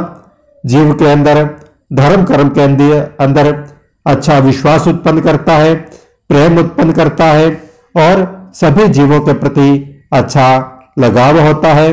जीव 0.65 0.95
के 0.95 1.11
अंदर, 1.11 1.45
धर्म, 1.93 2.25
कर्म 2.25 2.49
के 2.49 2.63
अंदर 3.25 3.53
अच्छा 4.07 4.39
विश्वास 4.39 4.89
उत्पन्न 4.89 5.21
करता 5.21 5.53
है, 5.53 5.75
प्रेम 6.31 6.59
उत्पन्न 6.59 6.93
करता 6.93 7.25
है 7.25 7.51
और 7.97 8.51
सभी 8.55 8.89
जीवों 8.89 9.21
के 9.21 9.33
प्रति 9.33 9.69
अच्छा 10.13 10.47
लगाव 10.99 11.39
होता 11.41 11.73
है। 11.75 11.89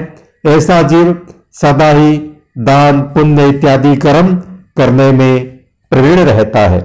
ऐसा 0.47 0.81
जीव 0.81 1.27
सदा 1.53 1.89
ही 1.89 2.17
दान, 2.57 3.01
पुण्य 3.01 3.47
इत्यादि 3.49 3.95
कर्म 3.95 4.35
करने 4.77 5.11
में 5.11 5.57
प्रवीण 5.91 6.19
रहता 6.19 6.59
है। 6.59 6.79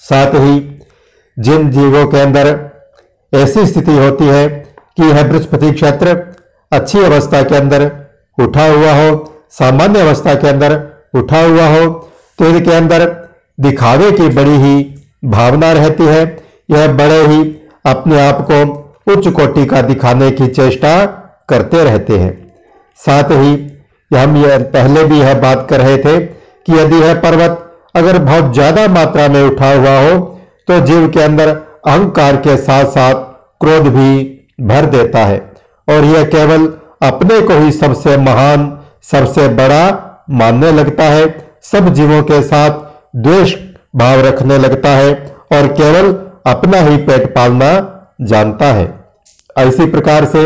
साथ 0.00 0.34
ही 0.34 0.78
जिन 1.36 1.70
जीवों 1.70 2.06
के 2.06 2.20
अंदर 2.20 2.48
ऐसी 3.32 3.66
स्थिति 3.66 3.96
होती 3.98 4.24
है 4.24 4.48
कि 4.48 5.02
यह 5.02 5.22
बृहस्पति 5.28 5.72
क्षेत्र 5.72 6.16
अच्छी 6.72 6.98
अवस्था 6.98 7.42
के 7.42 7.56
अंदर 7.56 7.90
उठा 8.38 8.66
हुआ 8.66 8.92
हो 8.92 9.14
सामान्य 9.52 10.00
अवस्था 10.00 10.34
के 10.34 10.48
अंदर 10.48 10.74
उठा 11.14 11.42
हुआ 11.42 11.66
हो 11.68 11.86
तो 12.38 12.48
इनके 12.48 12.72
अंदर 12.72 13.04
दिखावे 13.58 14.10
की 14.12 14.28
बड़ी 14.30 14.56
ही 14.58 14.74
भावना 15.26 15.72
रहती 15.72 16.04
है। 16.04 16.24
यह 16.70 16.86
बड़े 16.94 17.20
ही 17.26 17.42
अपने 17.84 18.20
आप 18.20 18.46
को 18.50 18.62
उच्च 19.12 19.28
कोटि 19.30 19.64
का 19.66 19.80
दिखाने 19.84 20.30
की 20.30 20.46
चेष्टा 20.48 20.94
करते 21.48 21.84
रहते 21.84 22.18
हैं। 22.18 22.32
साथ 22.98 23.30
ही 23.32 23.52
हम 24.10 24.36
यह 24.36 24.58
पहले 24.72 25.04
भी 25.04 25.18
यह 25.20 25.34
बात 25.40 25.66
कर 25.70 25.80
रहे 25.80 25.96
थे 25.98 26.18
कि 26.20 26.72
यदि 26.72 26.96
यह 26.96 27.14
पर्वत 27.20 27.62
अगर 27.96 28.18
बहुत 28.20 28.52
ज़्यादा 28.54 28.86
मात्रा 28.90 29.28
में 29.28 29.42
उठा 29.42 29.72
हुआ 29.72 29.98
हो 30.00 30.16
तो 30.68 30.80
जीव 30.86 31.08
के 31.08 31.20
अंदर 31.22 31.48
अहंकार 31.48 32.36
के 32.38 32.56
साथ 32.58 32.84
साथ 32.92 33.24
क्रोध 33.60 33.86
भी 33.94 34.10
भर 34.62 34.86
देता 34.90 35.24
है। 35.24 35.38
और 35.88 36.04
यह 36.06 36.24
केवल 36.26 36.66
अपने 37.02 37.40
को 37.40 37.58
ही 37.58 37.72
सबसे 37.74 38.16
महान 38.18 38.66
सबसे 39.06 39.48
बड़ा 39.54 39.82
मानने 40.32 40.70
लगता 40.72 41.04
है, 41.04 41.26
सब 41.62 41.92
जीवों 41.94 42.22
के 42.22 42.40
साथ 42.44 42.84
द्वेष 43.16 43.54
भाव 43.96 44.20
रखने 44.20 44.58
लगता 44.58 44.90
है 44.90 45.12
और 45.52 45.66
केवल 45.74 46.12
अपना 46.46 46.80
ही 46.80 46.96
पेट 47.04 47.26
पालना 47.34 47.68
जानता 48.22 48.66
है। 48.72 48.86
इसी 49.58 49.86
प्रकार 49.90 50.24
से 50.26 50.42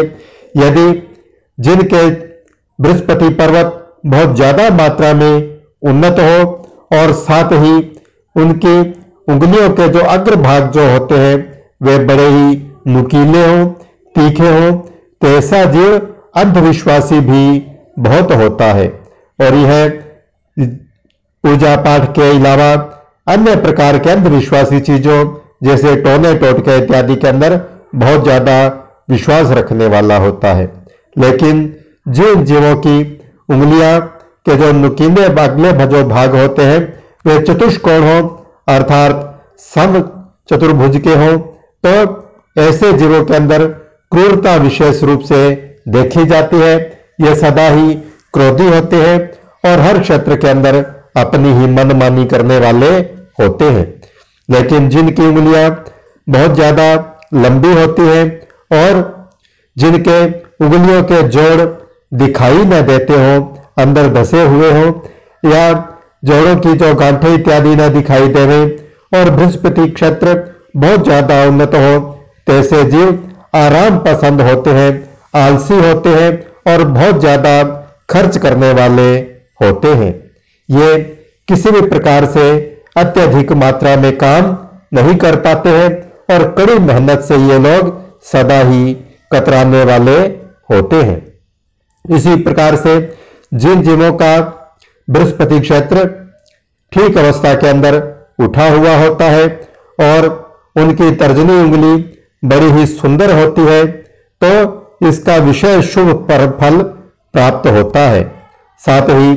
यदि 0.55 0.89
जिनके 1.59 2.09
बृहस्पति 2.79 3.29
पर्वत 3.35 3.77
बहुत 4.07 4.35
ज़्यादा 4.37 4.69
मात्रा 4.73 5.13
में 5.15 5.61
उन्नत 5.83 6.21
हो 6.21 6.45
और 6.93 7.13
साथ 7.15 7.53
ही 7.55 7.75
उनकी 8.37 8.79
उंगलियों 9.29 9.69
के 9.71 9.89
जो 9.89 10.01
अग्रभाग 10.09 10.71
जो 10.73 10.89
होते 10.91 11.15
हैं, 11.17 11.37
वे 11.83 11.99
बड़े 12.01 12.29
ही 12.29 12.57
नुकीले 12.87 13.47
हों, 13.47 13.67
तीखे 14.15 14.49
हों 14.51 14.73
तो 15.23 15.29
ऐसा 15.29 15.65
जीव 15.67 15.97
अंधविश्वासी 16.37 17.21
भी 17.23 17.45
बहुत 18.01 18.33
होता 18.35 18.65
है। 18.73 18.89
और 19.39 19.55
यह 19.57 19.89
पूजा 21.45 21.75
पाठ 21.79 22.09
के 22.15 22.31
अलावा 22.31 22.73
अन्य 23.27 23.55
प्रकार 23.59 23.99
के 23.99 24.11
अंधविश्वासी 24.11 24.81
चीज़ों, 24.83 25.19
जैसे 25.63 25.95
टोने 25.99 26.35
टोटके 26.37 26.77
इत्यादि 26.79 27.17
के 27.17 27.29
अंदर 27.29 27.61
बहुत 27.97 28.23
ज़्यादा 28.25 28.57
विश्वास 29.11 29.51
रखने 29.53 29.87
वाला 29.89 30.17
होता 30.19 30.53
है। 30.55 30.71
लेकिन 31.17 31.63
जिन 32.11 32.45
जीवों 32.45 32.75
की 32.79 32.99
उंगलियाँ 33.49 33.99
के 34.47 34.57
जो 34.57 34.71
नुकीले 34.75 35.25
अगले 35.25 35.73
भजो 35.75 36.03
भाग 36.07 36.35
होते 36.37 36.63
हैं, 36.63 36.81
वे 37.25 37.41
चतुष्कोण 37.43 38.03
हो, 38.03 38.19
अर्थात 38.69 39.27
सम 39.65 40.01
चतुर्भुज 40.51 40.97
के 40.99 41.15
हो 41.17 41.37
तो 41.85 41.91
ऐसे 42.57 42.93
जीवों 42.95 43.25
के 43.25 43.35
अंदर 43.35 43.67
क्रूरता 44.13 44.55
विशेष 44.59 45.03
रूप 45.05 45.21
से 45.23 45.41
देखी 45.89 46.25
जाती 46.27 46.57
है। 46.59 46.79
ये 47.21 47.35
सदा 47.37 47.69
ही 47.69 47.95
क्रोधी 48.35 48.69
होते 48.69 48.97
हैं 48.97 49.19
और 49.65 49.81
हर 49.81 49.99
क्षेत्र 50.01 50.37
के 50.37 50.49
अंदर 50.49 50.77
अपनी 51.19 51.53
ही 51.53 51.67
मनमानी 51.69 52.25
करने 52.27 52.59
वाले 52.59 52.91
होते 53.41 53.65
हैं। 53.67 53.87
लेकिन 54.49 54.89
जिनकी 54.89 55.27
उंगलियाँ 55.27 55.69
बहुत 56.27 56.55
ज़्यादा 56.55 56.87
लंबी 57.35 57.73
होती 57.75 58.03
हैं 58.05 58.25
और 58.79 59.03
जिनके 59.77 60.25
उंगलियों 60.65 61.03
के 61.05 61.23
जोड़ 61.29 61.61
दिखाई 62.19 62.65
न 62.65 62.81
देते 62.87 63.13
हो, 63.15 63.41
अंदर 63.79 64.13
धसे 64.13 64.43
हुए 64.45 64.71
हो, 64.73 64.87
या 65.43 65.65
जोड़ों 66.25 66.57
की 66.57 66.73
जो 66.77 66.95
गांठे 66.95 67.35
इत्यादि 67.35 67.75
न 67.77 67.89
दिखाई 67.93 68.29
देवे 68.31 68.61
और 69.15 69.31
बृहस्पति 69.31 69.89
क्षेत्र 69.91 70.35
बहुत 70.77 71.05
ज़्यादा 71.05 71.43
उन्नत 71.45 71.75
हो, 71.75 71.99
तैसे 72.47 72.85
जीव 72.87 73.19
आराम 73.57 73.99
पसंद 74.01 74.41
होते 74.43 74.71
हैं, 74.73 74.93
आलसी 75.37 75.75
होते 75.81 76.11
हैं 76.11 76.33
और 76.71 76.85
बहुत 76.87 77.21
ज़्यादा 77.21 77.53
खर्च 78.11 78.37
करने 78.39 78.73
वाले 78.73 79.11
होते 79.61 79.89
हैं। 79.95 80.13
ये 80.69 80.99
किसी 81.49 81.71
भी 81.71 81.81
प्रकार 81.89 82.27
से 82.29 82.47
अत्यधिक 82.97 83.53
मात्रा 83.55 83.97
में 83.97 84.17
काम 84.19 84.57
नहीं 84.95 85.15
कर 85.17 85.37
पाते 85.41 85.71
हैं 85.71 85.89
और 86.31 86.51
कड़ी 86.55 86.79
मेहनत 86.81 87.21
से 87.23 87.37
ये 87.39 87.59
लोग 87.61 87.93
सदा 88.25 88.61
ही 88.63 88.95
कतराने 89.33 89.83
वाले 89.85 90.19
होते 90.71 91.03
हैं। 91.03 91.19
इसी 92.17 92.37
प्रकार 92.43 92.77
से 92.79 92.95
जिन 93.53 93.83
जीवों 93.83 94.13
का 94.15 94.39
बृहस्पति 95.09 95.61
क्षेत्र 95.61 96.07
ठीक 96.93 97.19
अवस्था 97.19 97.55
के 97.55 97.69
अंदर 97.69 97.97
उठा 98.41 98.69
हुआ 98.71 98.97
होता 98.97 99.25
है 99.31 99.47
और 99.99 100.29
उनकी 100.77 101.11
तर्जनी 101.17 101.61
उंगली 101.63 101.95
बड़ी 102.43 102.71
ही 102.73 102.87
सुंदर 102.89 103.33
होती 103.35 103.63
है 103.65 103.85
तो 104.41 104.51
इसका 105.01 105.37
विषय 105.39 105.81
शुभ 105.85 106.13
पर 106.29 106.47
फल 106.61 106.83
प्राप्त 107.35 107.67
होता 107.69 108.01
है। 108.01 108.23
साथ 108.81 109.09
ही 109.11 109.35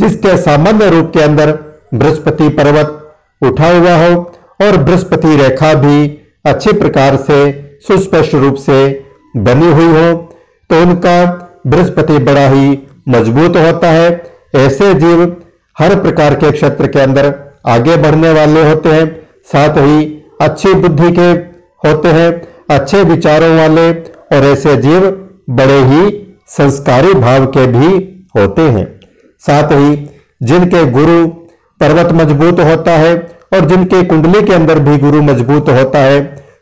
जिसके 0.00 0.36
सामान्य 0.36 0.88
रूप 0.90 1.10
के 1.14 1.20
अंदर 1.22 1.52
बृहस्पति 1.94 2.48
पर्वत 2.50 3.02
उठा 3.42 3.68
हुआ 3.68 3.94
हो 3.96 4.14
और 4.60 4.76
बृहस्पति 4.76 5.36
रेखा 5.36 5.72
भी 5.76 6.06
अच्छे 6.44 6.72
प्रकार 6.72 7.16
से 7.22 7.38
सुस्पष्ट 7.86 8.34
रूप 8.34 8.54
से 8.60 8.78
बनी 9.38 9.72
हुई 9.72 9.88
हो 9.92 10.12
तो 10.70 10.80
उनका 10.82 11.18
बृहस्पति 11.66 12.18
बड़ा 12.24 12.46
ही 12.48 12.78
मज़बूत 13.08 13.56
होता 13.56 13.90
है। 13.90 14.08
ऐसे 14.56 14.92
जीव 14.94 15.24
हर 15.76 15.94
प्रकार 16.00 16.34
के 16.34 16.50
क्षेत्र 16.52 16.86
के 16.86 17.00
अंदर 17.00 17.32
आगे 17.66 17.96
बढ़ने 17.96 18.32
वाले 18.32 18.68
होते 18.68 18.88
हैं। 18.88 19.06
साथ 19.46 19.76
ही 19.78 20.04
अच्छी 20.40 20.72
बुद्धि 20.74 21.10
के 21.12 21.28
होते 21.82 22.08
हैं, 22.08 22.30
अच्छे 22.70 23.02
विचारों 23.04 23.56
वाले 23.58 23.92
और 24.30 24.44
ऐसे 24.44 24.76
जीव 24.76 25.08
बड़े 25.50 25.78
ही 25.84 26.02
संस्कारी 26.48 27.12
भाव 27.16 27.46
के 27.56 27.66
भी 27.68 27.88
होते 28.36 28.62
हैं। 28.62 28.86
साथ 29.42 29.72
ही 29.72 29.96
जिनके 30.40 30.84
गुरु 30.90 31.26
पर्वत 31.80 32.12
मज़बूत 32.14 32.60
होता 32.62 32.92
है 32.92 33.14
और 33.54 33.66
जिनके 33.68 34.02
कुंडली 34.04 34.42
के 34.42 34.52
अंदर 34.54 34.78
भी 34.80 34.96
गुरु 34.98 35.22
मज़बूत 35.22 35.68
होता 35.70 35.98
है 36.00 36.20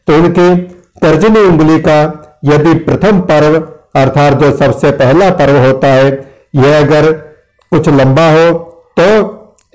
तो 0.09 0.17
उनके 0.17 0.55
तर्जनी 1.01 1.41
उंगली 1.41 1.79
का 1.81 2.01
यदि 2.45 2.75
प्रथम 2.81 3.21
पर्व, 3.23 3.57
अर्थात 3.97 4.33
जो 4.41 4.51
सबसे 4.57 4.91
पहला 4.93 5.31
पर्व 5.33 5.57
होता 5.59 5.89
है, 5.89 6.11
यह 6.55 6.79
अगर 6.79 7.13
कुछ 7.73 7.89
लंबा 7.91 8.29
हो 8.31 8.53
तो 8.97 9.07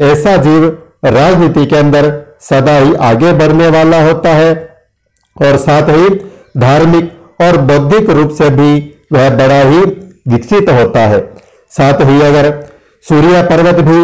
ऐसा 0.03 0.35
जीव 0.39 0.65
राजनीति 1.05 1.65
के 1.65 1.75
अंदर 1.75 2.11
सदा 2.41 2.77
ही 2.77 2.93
आगे 3.03 3.31
बढ़ने 3.35 3.67
वाला 3.69 4.01
होता 4.03 4.29
है। 4.31 4.51
और 5.35 5.57
साथ 5.59 5.89
ही 5.89 6.09
धार्मिक 6.57 7.11
और 7.39 7.57
बौद्धिक 7.63 8.09
रूप 8.09 8.31
से 8.31 8.49
भी 8.49 8.71
वह 9.13 9.29
बड़ा 9.37 9.61
ही 9.61 9.79
विकसित 10.27 10.69
होता 10.69 10.99
है। 11.07 11.19
साथ 11.71 12.05
ही 12.05 12.21
अगर 12.21 12.51
सूर्य 13.03 13.41
पर्वत 13.43 13.79
भी 13.81 14.01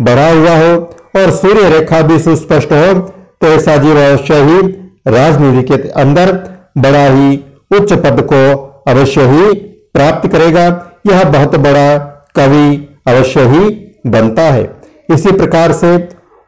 बढ़ा 0.00 0.28
हुआ 0.30 0.56
हो 0.56 0.74
और 1.16 1.30
सूर्य 1.32 1.68
रेखा 1.68 2.00
भी 2.02 2.18
सुस्पष्ट 2.18 2.72
हो 2.72 2.92
तो 3.40 3.46
ऐसा 3.46 3.76
जीव 3.76 4.00
अवश्य 4.00 4.42
ही 4.42 4.60
राजनीति 5.08 5.66
के 5.68 5.88
अंदर 6.00 6.32
बड़ा 6.78 7.04
ही 7.06 7.36
उच्च 7.70 7.92
पद 7.94 8.20
को 8.32 8.42
अवश्य 8.88 9.26
ही 9.26 9.52
प्राप्त 9.94 10.28
करेगा। 10.28 10.64
यह 11.06 11.22
बहुत 11.24 11.56
बड़ा 11.56 11.98
कवि 12.36 12.66
अवश्य 13.06 13.44
ही 13.46 13.60
बनता 14.06 14.42
है। 14.42 14.64
इसी 15.08 15.32
प्रकार 15.32 15.72
से 15.72 15.94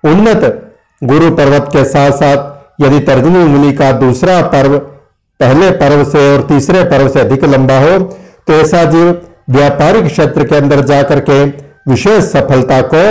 उन्नत 0.05 0.45
गुरु 1.03 1.31
पर्वत 1.31 1.69
के 1.73 1.85
साथ 1.85 2.11
साथ 2.13 2.83
यदि 2.83 3.01
तर्जनी 3.01 3.43
उंगली 3.43 3.73
का 3.73 3.91
दूसरा 3.99 4.41
पर्व 4.49 4.79
पहले 5.45 5.71
पर्व 5.79 6.05
से 6.05 6.21
और 6.33 6.43
तीसरे 6.49 6.83
पर्व 6.91 7.09
से 7.09 7.21
अधिक 7.21 7.45
लंबा 7.45 7.79
हो 7.79 7.99
तो 8.47 8.53
ऐसा 8.53 8.85
जीव 8.91 9.09
व्यापारिक 9.51 10.05
क्षेत्र 10.05 10.45
के 10.45 10.57
अंदर 10.57 10.81
जाकर 10.87 11.21
के 11.21 11.45
विशेष 11.91 12.25
सफलता 12.25 12.81
को 12.95 13.03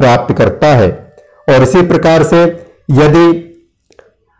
प्राप्त 0.00 0.34
करता 0.36 0.66
है। 0.66 0.88
और 1.48 1.62
इसी 1.62 1.82
प्रकार 1.86 2.22
से 2.22 2.42
यदि 2.90 3.28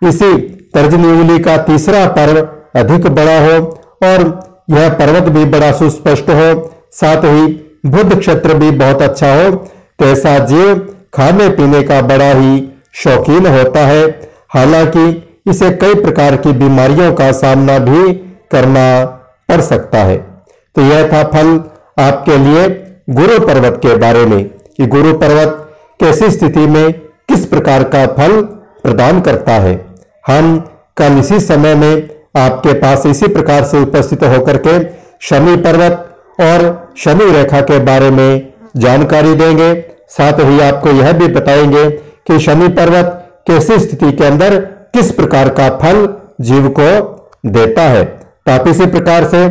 इसी 0.02 0.32
तर्जनी 0.74 1.06
उंगली 1.06 1.38
का 1.38 1.56
तीसरा 1.62 2.04
पर्व 2.18 2.40
अधिक 2.80 3.06
बड़ा 3.14 3.38
हो 3.40 3.56
और 4.02 4.24
यह 4.70 4.88
पर्वत 4.94 5.28
भी 5.28 5.44
बड़ा 5.44 5.72
सुस्पष्ट 5.72 6.30
हो, 6.30 6.50
साथ 6.92 7.24
ही 7.24 7.46
बुद्ध 7.86 8.18
क्षेत्र 8.18 8.54
भी 8.54 8.70
बहुत 8.78 9.02
अच्छा 9.02 9.34
हो 9.34 9.50
तो 9.98 10.04
ऐसा 10.06 10.38
जीव 10.46 10.76
खाने 11.14 11.48
पीने 11.48 11.82
का 11.82 12.00
बड़ा 12.02 12.30
ही 12.32 12.62
शौकीन 12.94 13.46
होता 13.48 13.86
है। 13.86 14.04
हालाँकि 14.48 15.04
इसे 15.46 15.70
कई 15.70 15.94
प्रकार 15.94 16.36
की 16.36 16.52
बीमारियों 16.52 17.12
का 17.12 17.30
सामना 17.32 17.78
भी 17.78 18.12
करना 18.52 19.04
पड़ 19.48 19.60
सकता 19.60 19.98
है। 19.98 20.16
तो 20.76 20.82
यह 20.82 21.08
था 21.12 21.22
फल 21.24 21.48
आपके 21.98 22.36
लिए 22.38 22.68
गुरु 23.10 23.38
पर्वत 23.46 23.80
के 23.82 23.96
बारे 23.96 24.24
में, 24.26 24.44
कि 24.44 24.86
गुरु 24.86 25.12
पर्वत 25.12 25.66
कैसी 26.00 26.30
स्थिति 26.30 26.66
में 26.66 26.92
किस 27.28 27.46
प्रकार 27.46 27.82
का 27.84 28.06
फल 28.06 28.40
प्रदान 28.82 29.20
करता 29.20 29.52
है। 29.52 29.74
हम 30.26 30.58
कल 30.96 31.18
इसी 31.18 31.40
समय 31.40 31.74
में 31.74 32.08
आपके 32.36 32.72
पास 32.72 33.06
इसी 33.06 33.28
प्रकार 33.28 33.64
से 33.64 33.80
उपस्थित 33.82 34.22
होकर 34.24 34.56
के 34.56 34.78
शनि 35.20 35.56
पर्वत 35.56 36.06
और 36.40 36.92
शनि 36.96 37.30
रेखा 37.32 37.60
के 37.60 37.78
बारे 37.78 38.10
में 38.10 38.52
जानकारी 38.76 39.34
देंगे। 39.34 39.72
साथ 40.08 40.40
ही 40.40 40.60
आपको 40.60 40.90
यह 40.90 41.12
भी 41.12 41.28
बताएँगे 41.28 41.88
कि 42.26 42.38
शनि 42.38 42.68
पर्वत 42.68 43.16
कैसी 43.46 43.78
स्थिति 43.78 44.12
के 44.12 44.24
अंदर 44.24 44.56
किस 44.94 45.10
प्रकार 45.12 45.48
का 45.48 45.68
फल 45.76 46.08
जीव 46.40 46.68
को 46.78 46.90
देता 47.46 47.82
है? 47.82 48.04
आप 48.50 48.68
इसी 48.68 48.86
प्रकार 48.86 49.24
से 49.24 49.44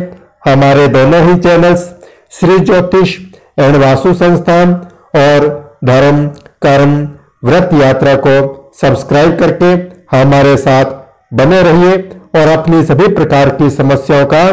हमारे 0.48 0.86
दोनों 0.88 1.22
ही 1.22 1.38
चैनल्स 1.38 1.88
श्री 2.30 2.58
ज्योतिष 2.58 3.18
एंड 3.58 3.76
वासु 3.76 4.14
संस्थान 4.14 4.74
और 5.16 5.46
धर्म, 5.84 6.26
कर्म, 6.62 7.08
व्रत 7.44 7.70
यात्रा 7.74 8.14
को 8.14 8.72
सब्सक्राइब 8.80 9.38
करके 9.38 9.72
हमारे 10.16 10.56
साथ 10.56 10.84
बने 11.34 11.62
रहिए 11.62 11.96
और 12.34 12.48
अपनी 12.48 12.84
सभी 12.84 13.08
प्रकार 13.08 13.50
की 13.50 13.70
समस्याओं 13.70 14.26
का 14.26 14.44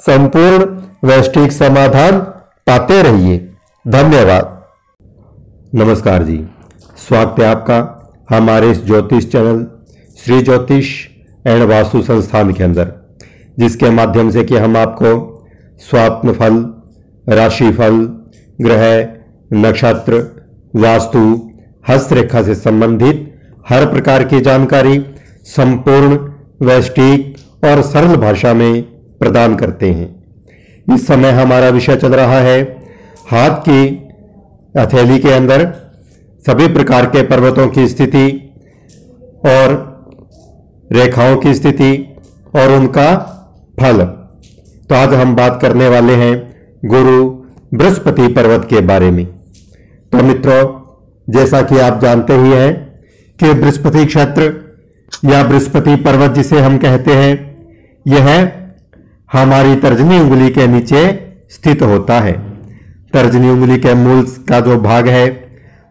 संपूर्ण 0.00 0.64
वैश्विक 1.08 1.52
समाधान 1.52 2.18
पाते 2.66 3.02
रहिए। 3.02 3.38
धन्यवाद। 3.88 4.62
नमस्कार 5.74 6.22
जी। 6.22 6.46
स्वागत 7.08 7.40
है 7.40 7.46
आपका 7.46 7.78
हमारे 8.36 8.70
इस 8.70 8.84
ज्योतिष 8.86 9.32
चैनल 9.32 9.66
श्री 10.24 10.40
ज्योतिष 10.42 10.88
एंड 11.46 11.62
वास्तु 11.62 12.00
संस्थान 12.02 12.52
के 12.52 12.62
अंदर, 12.64 12.90
जिसके 13.58 13.90
माध्यम 13.90 14.30
से 14.30 14.44
कि 14.44 14.56
हम 14.56 14.76
आपको 14.76 15.10
स्वाप्न 15.80 16.32
फल, 16.32 16.58
राशि 17.28 17.70
फल, 17.70 17.96
ग्रह, 18.60 18.84
नक्षत्र, 19.52 20.20
वास्तु, 20.76 21.24
हस्तरेखा 21.88 22.42
से 22.42 22.54
संबंधित 22.54 23.28
हर 23.68 23.86
प्रकार 23.86 24.24
की 24.24 24.40
जानकारी 24.40 25.04
संपूर्ण 25.46 26.18
वैष्टिक 26.66 27.64
और 27.64 27.82
सरल 27.82 28.16
भाषा 28.16 28.54
में 28.54 28.82
प्रदान 29.18 29.56
करते 29.56 29.90
हैं। 29.90 30.94
इस 30.94 31.06
समय 31.06 31.30
हमारा 31.32 31.68
विषय 31.68 31.96
चल 31.96 32.14
रहा 32.14 32.40
है 32.40 32.60
हाथ 33.30 33.60
की 33.68 33.84
हथेली 34.78 35.18
के 35.18 35.32
अंदर, 35.32 35.70
सभी 36.44 36.68
प्रकार 36.68 37.06
के 37.06 37.22
पर्वतों 37.22 37.68
की 37.68 37.88
स्थिति 37.88 38.28
और 39.46 39.90
रेखाओं 40.92 41.36
की 41.36 41.54
स्थिति 41.54 41.92
और 42.54 42.72
उनका 42.72 43.14
फल। 43.80 44.04
तो 44.88 44.94
आज 44.94 45.14
हम 45.14 45.34
बात 45.36 45.58
करने 45.62 45.88
वाले 45.88 46.14
हैं 46.14 46.34
गुरु 46.84 47.24
बृहस्पति 47.74 48.28
पर्वत 48.28 48.66
के 48.70 48.80
बारे 48.80 49.10
में। 49.10 49.24
तो 50.12 50.22
मित्रों, 50.22 50.62
जैसा 51.28 51.62
कि 51.62 51.78
आप 51.78 52.00
जानते 52.00 52.32
ही 52.32 52.50
हैं 52.50 52.72
कि 53.38 53.52
बृहस्पति 53.52 54.04
क्षेत्र 54.06 54.52
या 55.24 55.42
बृहस्पति 55.44 55.96
पर्वत 55.96 56.30
जिसे 56.30 56.60
हम 56.60 56.78
कहते 56.78 57.12
हैं, 57.12 57.32
यह 58.06 58.24
है 58.24 58.40
हमारी 59.32 59.76
तर्जनी 59.76 60.20
उंगली 60.20 60.50
के 60.50 60.66
नीचे 60.66 61.02
स्थित 61.50 61.82
होता 61.82 62.20
है। 62.20 62.32
तर्जनी 63.12 63.50
उंगली 63.50 63.78
के 63.78 63.94
मूल 63.94 64.22
का 64.48 64.60
जो 64.60 64.80
भाग 64.80 65.08
है, 65.08 65.28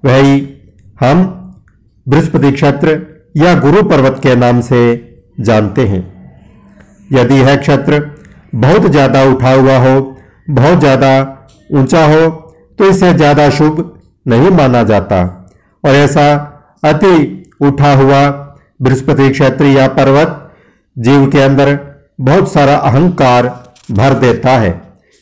वही 0.06 0.50
हम 1.00 1.24
बृहस्पति 2.08 2.52
क्षेत्र 2.52 3.11
या 3.36 3.54
गुरु 3.60 3.84
पर्वत 3.90 4.20
के 4.24 4.36
नाम 4.36 4.62
से 4.62 4.80
जानते 5.42 5.86
हैं। 5.88 6.02
यदि 7.10 7.36
यह 7.36 7.56
क्षेत्र 7.58 8.00
बहुत 8.56 8.86
ज़्यादा 8.88 9.24
उठा 9.26 9.52
हुआ 9.52 9.78
हो, 9.80 10.18
बहुत 10.50 10.80
ज़्यादा 10.80 11.12
ऊँचा 11.72 12.06
हो 12.06 12.30
तो 12.80 12.90
इसे 12.90 13.14
ज़्यादा 13.14 13.50
शुभ 13.52 13.80
नहीं 14.26 14.50
माना 14.52 14.84
जाता। 14.86 15.20
और 15.84 15.96
ऐसा 15.96 16.26
अति 16.84 17.16
उठा 17.62 17.94
हुआ 17.96 18.28
बृहस्पति 18.82 19.30
क्षेत्र 19.30 19.66
या 19.68 19.88
पर्वत 19.96 20.38
जीव 20.98 21.26
के 21.32 21.42
अंदर 21.42 21.78
बहुत 22.22 22.52
सारा 22.52 22.76
अहंकार 22.78 23.48
भर 23.92 24.14
देता 24.20 24.52
है, 24.60 24.72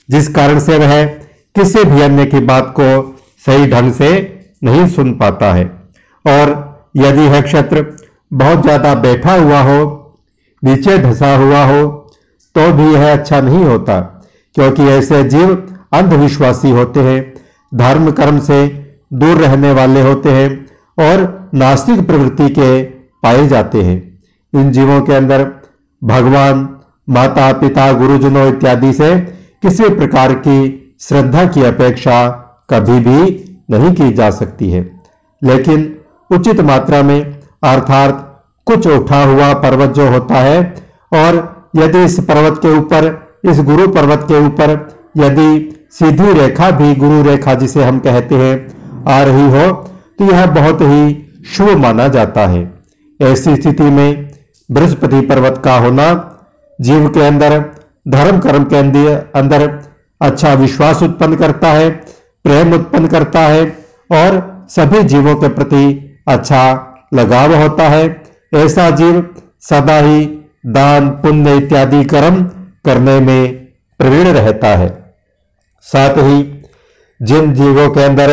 जिस 0.09 0.27
कारण 0.35 0.59
से 0.59 0.77
वह 0.77 1.03
किसी 1.55 1.83
भी 1.85 2.01
अन्य 2.01 2.25
की 2.25 2.39
बात 2.45 2.73
को 2.79 2.89
सही 3.45 3.67
ढंग 3.67 3.93
से 3.93 4.09
नहीं 4.63 4.87
सुन 4.89 5.13
पाता 5.17 5.51
है। 5.53 5.65
और 6.25 6.51
यदि 6.97 7.21
यह 7.23 7.41
क्षेत्र 7.41 7.85
बहुत 8.31 8.61
ज़्यादा 8.61 8.93
बैठा 8.97 9.33
हुआ 9.33 9.61
हो, 9.61 9.79
नीचे 10.63 10.97
धसा 10.99 11.35
हुआ 11.37 11.63
हो 11.65 11.87
तो 12.55 12.71
भी 12.73 12.93
यह 12.93 13.11
अच्छा 13.11 13.39
नहीं 13.41 13.63
होता, 13.63 13.99
क्योंकि 14.55 14.83
ऐसे 14.89 15.23
जीव 15.25 15.51
अंधविश्वासी 15.93 16.69
होते 16.71 16.99
हैं, 17.01 17.33
धर्म 17.71 18.11
कर्म 18.11 18.39
से 18.41 18.67
दूर 19.13 19.37
रहने 19.37 19.71
वाले 19.71 20.01
होते 20.01 20.31
हैं 20.31 20.49
और 20.97 21.49
नास्तिक 21.55 22.05
प्रवृत्ति 22.07 22.49
के 22.49 22.81
पाए 23.23 23.47
जाते 23.47 23.81
हैं। 23.81 23.97
इन 24.53 24.71
जीवों 24.71 25.01
के 25.01 25.13
अंदर 25.13 25.43
भगवान, 26.01 26.67
माता, 27.07 27.51
पिता, 27.53 27.91
गुरुजनों 27.93 28.47
इत्यादि 28.47 28.91
से 28.93 29.15
किसी 29.63 29.89
प्रकार 29.91 30.33
की 30.37 30.59
श्रद्धा 31.01 31.45
की 31.47 31.63
अपेक्षा 31.63 32.27
कभी 32.69 32.99
भी 32.99 33.19
नहीं 33.71 33.93
की 33.95 34.11
जा 34.13 34.29
सकती 34.31 34.69
है। 34.69 34.81
लेकिन 35.41 35.95
उचित 36.29 36.59
मात्रा 36.61 37.01
में 37.03 37.38
अर्थात 37.63 38.25
कुछ 38.67 38.87
उठा 38.87 39.23
हुआ 39.23 39.53
पर्वत 39.61 39.89
जो 39.91 40.07
होता 40.09 40.35
है, 40.35 40.59
और 41.13 41.37
यदि 41.75 42.03
इस 42.03 42.19
पर्वत 42.19 42.59
के 42.61 42.77
ऊपर, 42.77 43.07
इस 43.45 43.59
गुरु 43.61 43.87
पर्वत 43.87 44.25
के 44.27 44.45
ऊपर 44.45 44.71
यदि 45.17 45.75
सीधी 45.91 46.31
रेखा 46.33 46.69
भी 46.71 46.93
गुरु 46.95 47.21
रेखा 47.23 47.53
जिसे 47.55 47.83
हम 47.83 47.99
कहते 47.99 48.35
हैं, 48.35 48.55
आ 49.07 49.21
रही 49.23 49.49
हो 49.51 49.71
तो 50.19 50.25
यह 50.25 50.45
बहुत 50.53 50.81
ही 50.81 51.01
शुभ 51.47 51.69
माना 51.77 52.07
जाता 52.07 52.45
है। 52.47 52.61
ऐसी 53.19 53.55
स्थिति 53.55 53.83
में 53.83 54.29
बृहस्पति 54.69 55.21
पर्वत 55.21 55.61
का 55.65 55.77
होना, 55.77 56.07
जीव 56.79 57.07
के 57.09 57.21
अंदर, 57.21 57.59
धर्म 58.05 58.39
कर्म 58.39 58.63
के 58.65 58.77
अंदर 59.39 59.67
अच्छा 60.21 60.53
विश्वास 60.53 61.03
उत्पन्न 61.03 61.35
करता 61.35 61.67
है, 61.69 61.89
प्रेम 62.45 62.73
उत्पन्न 62.73 63.07
करता 63.07 63.39
है, 63.41 63.65
और 64.11 64.65
सभी 64.69 65.03
जीवों 65.05 65.35
के 65.35 65.47
प्रति 65.49 65.83
अच्छा 66.27 66.61
लगाव 67.11 67.53
होता 67.55 67.87
है। 67.89 68.03
ऐसा 68.55 68.89
जीव 68.91 69.25
सदा 69.61 69.97
ही 69.97 70.25
दान, 70.67 71.09
पुण्य 71.09 71.55
इत्यादि 71.57 72.03
कर्म 72.03 72.43
करने 72.85 73.19
में 73.19 73.65
प्रवीण 73.99 74.27
रहता 74.27 74.67
है। 74.67 74.87
साथ 75.85 76.17
ही 76.17 76.37
जिन 77.19 77.53
जीवों 77.53 77.89
के 77.89 78.03
अंदर 78.03 78.31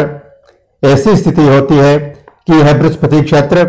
ऐसी 0.82 1.16
स्थिति 1.16 1.46
होती 1.48 1.74
है 1.74 1.98
कि 1.98 2.52
यह 2.52 2.72
बृहस्पति 2.78 3.22
क्षेत्र 3.22 3.66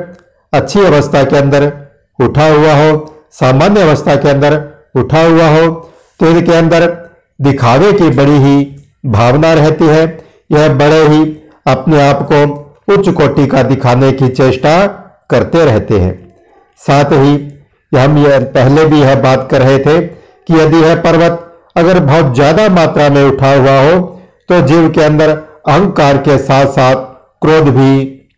अच्छी 0.54 0.80
अवस्था 0.82 1.24
के 1.24 1.38
अंदर 1.38 1.72
उठा 2.20 2.48
हुआ 2.48 2.74
हो, 2.74 3.14
सामान्य 3.32 3.82
अवस्था 3.82 4.16
के 4.16 4.30
अंदर 4.30 4.62
उठा 4.96 5.22
हुआ 5.24 5.48
हो 5.50 5.68
तो 6.20 6.30
इनके 6.30 6.54
अंदर 6.54 6.86
दिखावे 7.40 7.92
की 7.94 8.10
बड़ी 8.10 8.38
ही 8.40 8.56
भावना 9.06 9.54
रहती 9.54 9.86
है। 9.86 10.06
यह 10.52 10.74
बड़े 10.76 11.02
ही 11.08 11.24
अपने 11.68 12.02
आप 12.02 12.22
को 12.32 12.67
उच्च 12.88 13.10
कोटि 13.12 13.46
का 13.48 13.64
दिखाने 13.64 14.12
की 14.12 14.28
चेष्टा 14.30 14.76
करते 15.30 15.66
रहते 15.66 16.00
हैं। 16.00 16.14
साथ 16.80 17.12
ही 17.14 17.34
हम 17.92 18.18
यह 18.18 18.40
पहले 18.54 18.86
भी 18.86 19.00
यह 19.02 19.16
बात 19.22 19.48
कर 19.52 19.62
रहे 19.62 19.78
थे 19.80 20.00
कि 20.02 20.54
यदि 20.54 20.78
यह 20.78 20.96
पर्वत 21.02 21.44
अगर 21.78 22.00
बहुत 22.02 22.34
ज़्यादा 22.36 22.68
मात्रा 22.72 23.10
में 23.10 23.24
उठा 23.24 23.54
हुआ 23.54 23.80
हो 23.82 24.00
तो 24.50 24.62
जीव 24.68 24.90
के 24.90 25.02
अंदर 25.04 25.30
अहंकार 25.30 26.18
के 26.20 26.38
साथ 26.40 26.66
साथ 26.74 26.96
क्रोध 27.42 27.68
भी 27.70 27.92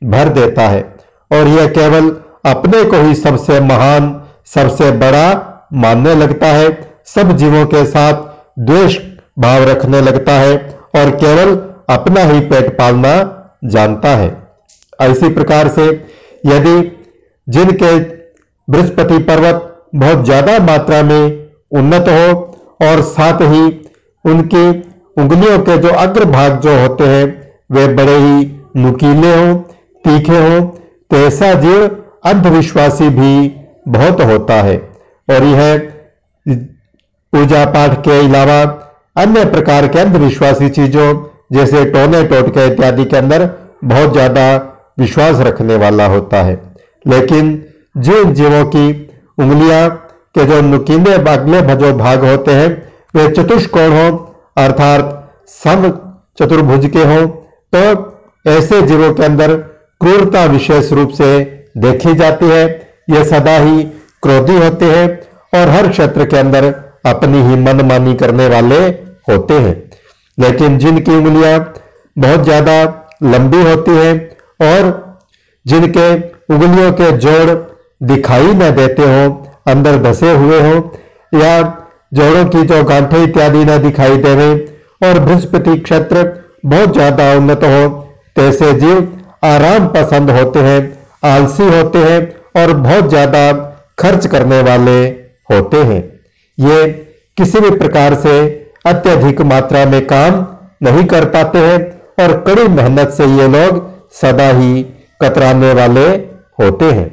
भर 0.05 0.29
देता 0.33 0.67
है। 0.67 0.81
और 1.31 1.47
यह 1.49 1.67
केवल 1.69 2.09
अपने 2.45 2.83
को 2.83 3.01
ही 3.01 3.15
सबसे 3.15 3.59
महान, 3.61 4.13
सबसे 4.47 4.91
बड़ा 4.93 5.27
मानने 5.75 6.15
लगता 6.15 6.47
है। 6.47 6.69
सब 7.07 7.35
जीवों 7.37 7.65
के 7.65 7.83
साथ 7.87 8.27
द्वेष 8.61 8.97
भाव 9.39 9.63
रखने 9.63 10.01
लगता 10.01 10.33
है 10.33 10.55
और 10.95 11.09
केवल 11.17 11.55
अपना 11.89 12.23
ही 12.23 12.39
पेट 12.49 12.77
पालना 12.77 13.13
जानता 13.65 14.09
है। 14.15 14.29
इसी 15.01 15.29
प्रकार 15.33 15.67
से 15.69 15.87
यदि 16.45 16.77
जिनके 17.47 17.97
बृहस्पति 18.67 19.17
पर्वत 19.23 19.65
बहुत 19.95 20.25
ज़्यादा 20.25 20.57
मात्रा 20.65 21.01
में 21.03 21.49
उन्नत 21.71 22.09
हो 22.09 22.87
और 22.87 23.01
साथ 23.03 23.41
ही 23.53 23.63
उनकी 24.25 24.69
उंगलियों 25.17 25.57
के 25.59 25.77
जो 25.77 25.89
अग्रभाग 25.89 26.59
जो 26.61 26.77
होते 26.79 27.03
हैं, 27.05 27.25
वे 27.71 27.87
बड़े 27.89 28.17
ही 28.17 28.45
नुकीले 28.77 29.35
हों, 29.35 29.55
तीखे 30.05 30.37
हों 30.39 30.61
तो 31.11 31.17
ऐसा 31.17 31.53
जीव 31.61 31.85
अंधविश्वासी 32.25 33.09
भी 33.11 33.33
बहुत 33.87 34.21
होता 34.21 34.61
है। 34.63 34.77
और 35.27 35.43
यह 35.45 35.77
पूजा 37.33 37.65
पाठ 37.67 37.99
के 38.05 38.19
अलावा 38.19 38.61
अन्य 39.15 39.45
प्रकार 39.45 39.87
के 39.87 39.99
अंधविश्वासी 39.99 40.69
चीज़ों, 40.69 41.13
जैसे 41.53 41.85
टोने 41.91 42.23
टोटके 42.27 42.65
इत्यादि 42.67 43.05
के 43.05 43.17
अंदर 43.17 43.49
बहुत 43.85 44.11
ज़्यादा 44.13 44.45
विश्वास 44.99 45.39
रखने 45.41 45.75
वाला 45.77 46.05
होता 46.07 46.41
है। 46.43 46.59
लेकिन 47.05 47.51
जिन 47.99 48.33
जीवों 48.33 48.63
की 48.67 48.87
उंगलियाँ 49.37 49.87
के 50.35 50.45
जो 50.45 50.59
नुकीले 50.63 51.13
अगले 51.13 51.61
भजो 51.63 51.91
भाग 51.95 52.25
होते 52.25 52.51
हैं, 52.53 52.69
वे 53.13 53.29
चतुष्कोण 53.31 53.91
हो, 53.91 54.07
अर्थात 54.57 55.15
सम 55.53 55.89
चतुर्भुज 56.39 56.85
के 56.87 57.03
हों 57.05 57.25
तो 57.73 57.81
ऐसे 58.45 58.81
जीवों 58.83 59.13
के 59.13 59.23
अंदर 59.25 59.55
क्रूरता 60.01 60.43
विशेष 60.47 60.91
रूप 60.93 61.09
से 61.13 61.29
देखी 61.77 62.13
जाती 62.15 62.45
है। 62.47 62.65
ये 63.09 63.23
सदा 63.25 63.57
ही 63.57 63.83
क्रोधी 64.23 64.57
होते 64.57 64.85
हैं 64.87 65.07
और 65.53 65.69
हर 65.69 65.87
क्षेत्र 65.89 66.25
के 66.25 66.37
अंदर 66.37 66.65
अपनी 67.07 67.41
ही 67.43 67.55
मनमानी 67.57 68.13
करने 68.15 68.47
वाले 68.47 68.79
होते 69.29 69.53
हैं। 69.55 69.75
लेकिन 70.37 70.77
जिनकी 70.77 71.11
उंगलियाँ 71.13 71.59
बहुत 72.15 72.43
ज़्यादा 72.43 72.75
लंबी 73.25 73.61
होती 73.63 73.91
हैं 73.93 74.13
और 74.59 74.87
जिनके 75.65 76.13
उंगलियों 76.53 76.91
के 76.91 77.11
जोड़ 77.17 77.57
दिखाई 78.07 78.53
न 78.53 78.69
देते 78.75 79.03
हो, 79.03 79.29
अंदर 79.67 80.01
धसे 80.01 80.31
हुए 80.33 80.59
हो, 80.61 80.75
या 81.33 81.59
जोड़ों 82.13 82.45
की 82.45 82.61
जो 82.63 82.83
गांठे 82.83 83.23
इत्यादि 83.23 83.63
न 83.65 83.77
दिखाई 83.81 84.17
देवे, 84.17 84.53
और 85.03 85.19
बृहस्पति 85.19 85.77
क्षेत्र 85.79 86.23
बहुत 86.65 86.93
ज़्यादा 86.93 87.31
उन्नत 87.33 87.63
हो, 87.63 87.89
तैसे 88.35 88.73
जीव 88.73 89.07
आराम 89.45 89.87
पसंद 89.87 90.31
होते 90.31 90.59
हैं, 90.59 90.81
आलसी 91.25 91.63
होते 91.69 91.99
हैं, 91.99 92.21
और 92.57 92.73
बहुत 92.75 93.09
ज़्यादा 93.09 93.51
खर्च 93.99 94.25
करने 94.27 94.61
वाले 94.61 94.99
होते 95.51 95.77
हैं। 95.83 96.01
ये 96.57 96.87
किसी 97.37 97.59
भी 97.59 97.69
प्रकार 97.77 98.15
से 98.15 98.39
अत्यधिक 98.85 99.41
मात्रा 99.43 99.85
में 99.85 100.05
काम 100.07 100.45
नहीं 100.83 101.05
कर 101.05 101.25
पाते 101.27 101.59
हैं, 101.59 101.79
और 102.21 102.33
कड़ी 102.47 102.67
मेहनत 102.69 103.09
से 103.11 103.25
ये 103.27 103.47
लोग 103.49 103.87
सदा 104.13 104.47
ही 104.49 104.83
कतराने 105.21 105.73
वाले 105.73 106.07
होते 106.59 106.91
हैं। 106.91 107.07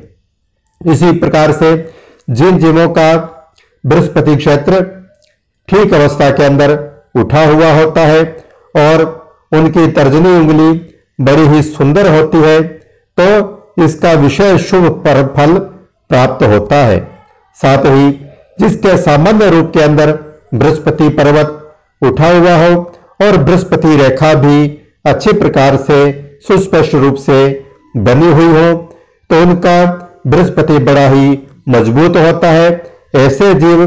इसी 0.92 1.12
प्रकार 1.18 1.52
से 1.52 1.70
जिन 2.28 2.58
जीवों 2.58 2.88
का 2.88 3.14
बृहस्पति 3.84 4.36
क्षेत्र 4.36 4.82
ठीक 5.68 5.94
अवस्था 5.94 6.30
के 6.30 6.44
अंदर 6.44 6.72
उठा 7.14 7.44
हुआ 7.46 7.72
होता 7.72 8.00
है 8.02 8.22
और 8.74 9.04
उनकी 9.52 9.86
तर्जनी 9.92 10.36
उंगली 10.38 10.72
बड़ी 11.20 11.46
ही 11.48 11.62
सुंदर 11.62 12.08
होती 12.16 12.38
है 12.38 12.60
तो 13.18 13.28
इसका 13.84 14.12
विषय 14.14 14.58
शुभ 14.60 14.88
पर 15.04 15.22
फल 15.36 15.58
प्राप्त 16.10 16.42
होता 16.44 16.76
है। 16.76 16.98
साथ 17.56 17.84
ही 17.86 18.10
जिसके 18.60 18.96
सामान्य 18.98 19.48
रूप 19.50 19.70
के 19.74 19.82
अंदर 19.82 20.12
बृहस्पति 20.54 21.08
पर्वत 21.18 21.62
उठा 22.02 22.28
हुआ 22.28 22.54
हो 22.56 22.74
और 23.20 23.36
बृहस्पति 23.36 23.96
रेखा 23.96 24.32
भी 24.36 24.66
अच्छी 25.06 25.32
प्रकार 25.34 25.76
से 25.82 25.98
सुस्पष्ट 26.40 26.94
रूप 26.94 27.16
से 27.20 27.38
बनी 27.98 28.32
हुई 28.32 28.48
हो 28.52 28.72
तो 29.30 29.40
उनका 29.42 29.78
बृहस्पति 30.26 30.78
बड़ा 30.84 31.08
ही 31.08 31.38
मज़बूत 31.68 32.16
होता 32.16 32.50
है। 32.50 32.68
ऐसे 33.16 33.52
जीव 33.56 33.82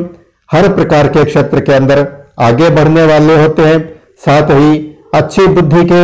हर 0.49 0.67
प्रकार 0.73 1.07
के 1.07 1.23
क्षेत्र 1.25 1.59
के 1.59 1.73
अंदर 1.73 2.07
आगे 2.39 2.69
बढ़ने 2.69 3.05
वाले 3.05 3.35
होते 3.41 3.61
हैं, 3.61 3.79
साथ 4.19 4.51
ही 4.51 4.77
अच्छी 5.15 5.45
बुद्धि 5.47 5.83
के 5.85 6.03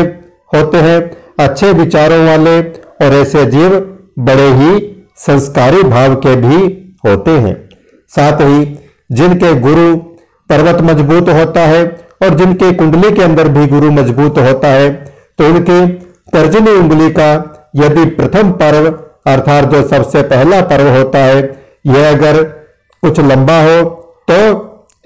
होते 0.51 0.77
हैं, 0.77 0.99
अच्छे 1.39 1.71
विचारों 1.73 2.25
वाले 2.27 2.59
और 3.01 3.13
ऐसे 3.15 3.45
जीव 3.45 3.79
बड़े 4.19 4.47
ही 4.53 4.71
संस्कारी 5.17 5.83
भाव 5.85 6.15
के 6.25 6.35
भी 6.37 6.57
होते 7.05 7.31
हैं। 7.31 7.55
साथ 8.11 8.41
ही 8.41 8.65
जिनके 9.11 9.53
गुरु 9.61 9.95
पर्वत 10.49 10.81
मज़बूत 10.83 11.29
होता 11.31 11.61
है 11.61 11.83
और 12.23 12.35
जिनके 12.37 12.71
कुंडली 12.73 13.11
के 13.11 13.23
अंदर 13.23 13.47
भी 13.49 13.65
गुरु 13.67 13.91
मज़बूत 13.91 14.37
होता 14.39 14.67
है 14.69 14.89
तो 15.39 15.47
उनके 15.47 15.79
तर्जनी 16.33 16.71
उंगली 16.71 17.09
का 17.11 17.31
यदि 17.75 18.05
प्रथम 18.11 18.51
पर्व, 18.51 18.87
अर्थात 19.27 19.63
जो 19.65 19.87
सबसे 19.87 20.21
पहला 20.23 20.61
पर्व 20.61 20.89
होता 20.89 21.19
है 21.19 21.41
यह 21.85 22.09
अगर 22.09 22.43
कुछ 23.03 23.19
लंबा 23.21 23.59
हो 23.61 23.81
तो 24.31 24.37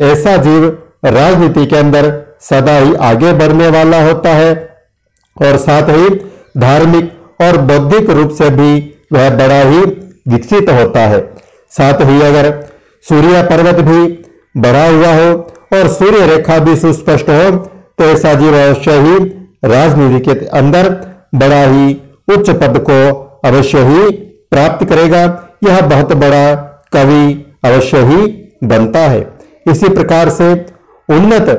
ऐसा 0.05 0.35
जीव 0.37 0.65
राजनीति 1.05 1.65
के 1.65 1.75
अंदर 1.75 2.11
सदा 2.41 2.77
ही 2.77 2.93
आगे 3.03 3.33
बढ़ने 3.33 3.67
वाला 3.69 4.01
होता 4.03 4.29
है। 4.29 4.53
और 5.41 5.57
साथ 5.57 5.89
ही 5.89 6.09
धार्मिक 6.57 7.41
और 7.41 7.57
बौद्धिक 7.61 8.09
रूप 8.09 8.31
से 8.31 8.49
भी 8.49 8.71
वह 9.13 9.29
बड़ा 9.37 9.61
ही 9.61 9.79
विकसित 10.27 10.69
होता 10.69 10.99
है। 10.99 11.19
साथ 11.71 12.01
ही 12.01 12.21
अगर 12.21 12.51
सूर्य 13.03 13.41
पर्वत 13.43 13.79
भी 13.85 14.01
बढ़ा 14.57 14.85
हुआ 14.87 15.13
हो 15.13 15.31
और 15.73 15.87
सूर्य 15.89 16.25
रेखा 16.27 16.57
भी 16.59 16.75
सुस्पष्ट 16.75 17.29
हो 17.29 17.51
तो 17.97 18.03
ऐसा 18.05 18.33
जीव 18.33 18.57
अवश्य 18.57 18.99
ही 18.99 19.17
राजनीति 19.63 20.19
के 20.25 20.45
अंदर 20.57 20.89
बड़ा 21.35 21.61
ही 21.63 21.93
उच्च 22.27 22.49
पद 22.51 22.77
को 22.89 22.99
अवश्य 23.45 23.83
ही 23.83 24.09
प्राप्त 24.51 24.85
करेगा। 24.85 25.23
यह 25.63 25.81
बहुत 25.87 26.13
बड़ा 26.15 26.55
कवि 26.93 27.23
अवश्य 27.65 28.01
ही 28.03 28.17
बनता 28.63 28.99
है। 28.99 29.27
इसी 29.71 29.89
प्रकार 29.89 30.29
से 30.29 30.53
उन्नत 31.09 31.49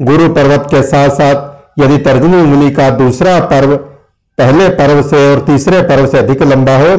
गुरु 0.00 0.28
पर्वत 0.28 0.66
के 0.70 0.82
साथ 0.82 1.08
साथ 1.10 1.80
यदि 1.80 1.98
तर्जनी 1.98 2.36
उंगली 2.36 2.70
का 2.70 2.88
दूसरा 2.90 3.38
पर्व 3.46 3.76
पहले 4.38 4.68
पर्व 4.68 5.02
से 5.02 5.30
और 5.32 5.40
तीसरे 5.40 5.82
पर्व 5.82 6.06
से 6.06 6.18
अधिक 6.18 6.42
लंबा 6.42 6.76
हो 6.76 6.96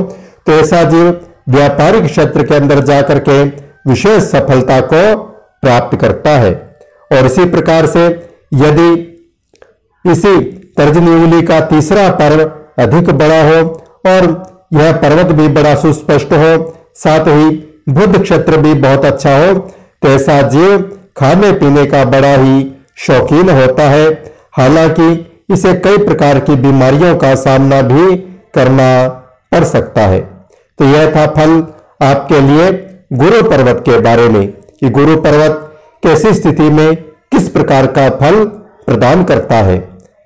तो 0.47 0.51
ऐसा 0.51 0.83
जीव 0.83 1.09
व्यापारिक 1.49 2.03
क्षेत्र 2.05 2.43
के 2.43 2.55
अंदर 2.55 2.79
जाकर 2.79 3.19
के 3.19 3.43
विशेष 3.89 4.23
सफलता 4.23 4.79
को 4.93 5.15
प्राप्त 5.61 5.97
करता 5.99 6.29
है। 6.29 6.53
और 7.11 7.25
इसी 7.25 7.45
प्रकार 7.45 7.85
से 7.85 8.05
यदि 8.53 9.12
इसी 10.05 10.39
तर्जनी 10.77 11.11
उंगली 11.11 11.41
का 11.41 11.59
तीसरा 11.65 12.09
पर्व 12.11 12.41
अधिक 12.83 13.09
बड़ा 13.17 13.41
हो 13.43 13.59
और 14.07 14.25
यह 14.73 14.91
पर्वत 14.97 15.31
भी 15.31 15.47
बड़ा 15.47 15.75
सुस्पष्ट 15.75 16.33
हो, 16.33 16.73
साथ 16.95 17.27
ही 17.27 17.49
बुद्ध 17.89 18.21
क्षेत्र 18.21 18.57
भी 18.57 18.73
बहुत 18.73 19.05
अच्छा 19.05 19.37
हो 19.37 19.53
तो 20.01 20.17
जीव 20.49 20.79
खाने 21.17 21.51
पीने 21.51 21.85
का 21.85 22.03
बड़ा 22.05 22.33
ही 22.33 22.65
शौकीन 22.97 23.49
होता 23.51 23.83
है। 23.83 24.07
हालाँकि 24.51 25.07
इसे 25.53 25.73
कई 25.75 25.97
प्रकार 25.97 26.39
की 26.39 26.55
बीमारियों 26.55 27.15
का 27.17 27.33
सामना 27.35 27.81
भी 27.83 28.15
करना 28.55 29.07
पड़ 29.51 29.63
सकता 29.63 30.01
है। 30.01 30.19
तो 30.79 30.85
यह 30.85 31.11
था 31.15 31.25
फल 31.27 31.51
आपके 32.01 32.39
लिए 32.41 32.71
गुरु 33.13 33.41
पर्वत 33.49 33.83
के 33.85 33.99
बारे 33.99 34.27
में, 34.29 34.47
कि 34.47 34.89
गुरु 34.89 35.15
पर्वत 35.17 35.59
कैसी 36.03 36.33
स्थिति 36.33 36.69
में 36.71 36.95
किस 36.95 37.49
प्रकार 37.49 37.87
का 37.87 38.09
फल 38.11 38.43
प्रदान 38.85 39.23
करता 39.23 39.55
है। 39.55 39.77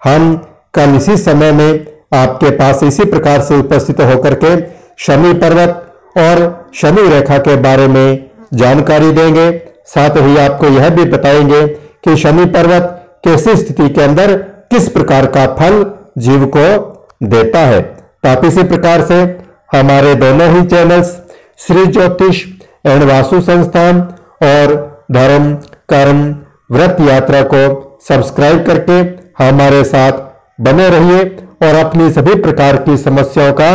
हम 0.04 0.36
कल 0.74 0.96
इसी 0.96 1.18
समय 1.18 1.52
में 1.52 1.86
आपके 2.14 2.50
पास 2.50 2.84
इसी 2.84 3.06
प्रकार 3.06 3.42
से 3.42 3.58
उपस्थित 3.60 4.02
होकर 4.02 4.34
के 4.44 4.56
शनि 4.98 5.34
पर्वत 5.34 5.84
और 6.18 6.72
शनि 6.76 7.08
रेखा 7.10 7.38
के 7.38 7.56
बारे 7.56 7.88
में 7.88 8.30
जानकारी 8.54 9.12
देंगे। 9.12 9.50
साथ 9.86 10.18
ही 10.18 10.38
आपको 10.38 10.68
यह 10.68 10.90
भी 10.90 11.06
बताएँगे 11.06 11.66
कि 11.68 12.16
शनि 12.18 12.46
पर्वत 12.46 12.94
कैसी 13.24 13.56
स्थिति 13.56 13.90
के 13.90 14.02
अंदर 14.02 14.38
किस 14.72 14.88
प्रकार 14.90 15.26
का 15.26 15.46
फल 15.56 15.86
जीव 16.18 16.46
को 16.46 16.68
देता 17.24 17.60
है। 17.60 17.82
तो 17.82 18.30
आप 18.30 18.46
इसी 18.46 18.64
प्रकार 18.64 19.02
से 19.02 19.22
हमारे 19.76 20.16
दोनों 20.16 20.50
ही 20.50 20.66
चैनल्स, 20.68 21.18
श्री 21.58 21.86
ज्योतिष 21.86 22.46
एंड 22.86 23.04
वासु 23.04 23.42
संस्थान 23.42 24.02
और 24.44 24.76
धर्म 25.12 25.54
कर्म 25.90 26.24
व्रत 26.72 26.98
यात्रा 27.02 27.42
को 27.44 27.62
सब्सक्राइब 28.08 28.66
करके 28.66 29.04
हमारे 29.40 29.84
साथ 29.84 30.12
बने 30.62 30.90
रहिए 30.90 31.24
और 31.64 31.76
अपनी 31.76 32.12
सभी 32.12 32.36
प्रकार 32.36 32.78
की 32.78 32.98
समस्याओं 32.98 33.54
का 33.54 33.72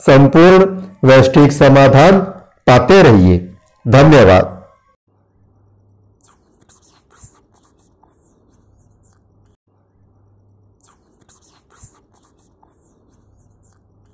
संपूर्ण, 0.00 0.64
वैश्विक 1.08 1.52
समाधान 1.52 2.18
पाते 2.66 3.02
रहिए। 3.02 3.38
धन्यवाद। 3.88 4.51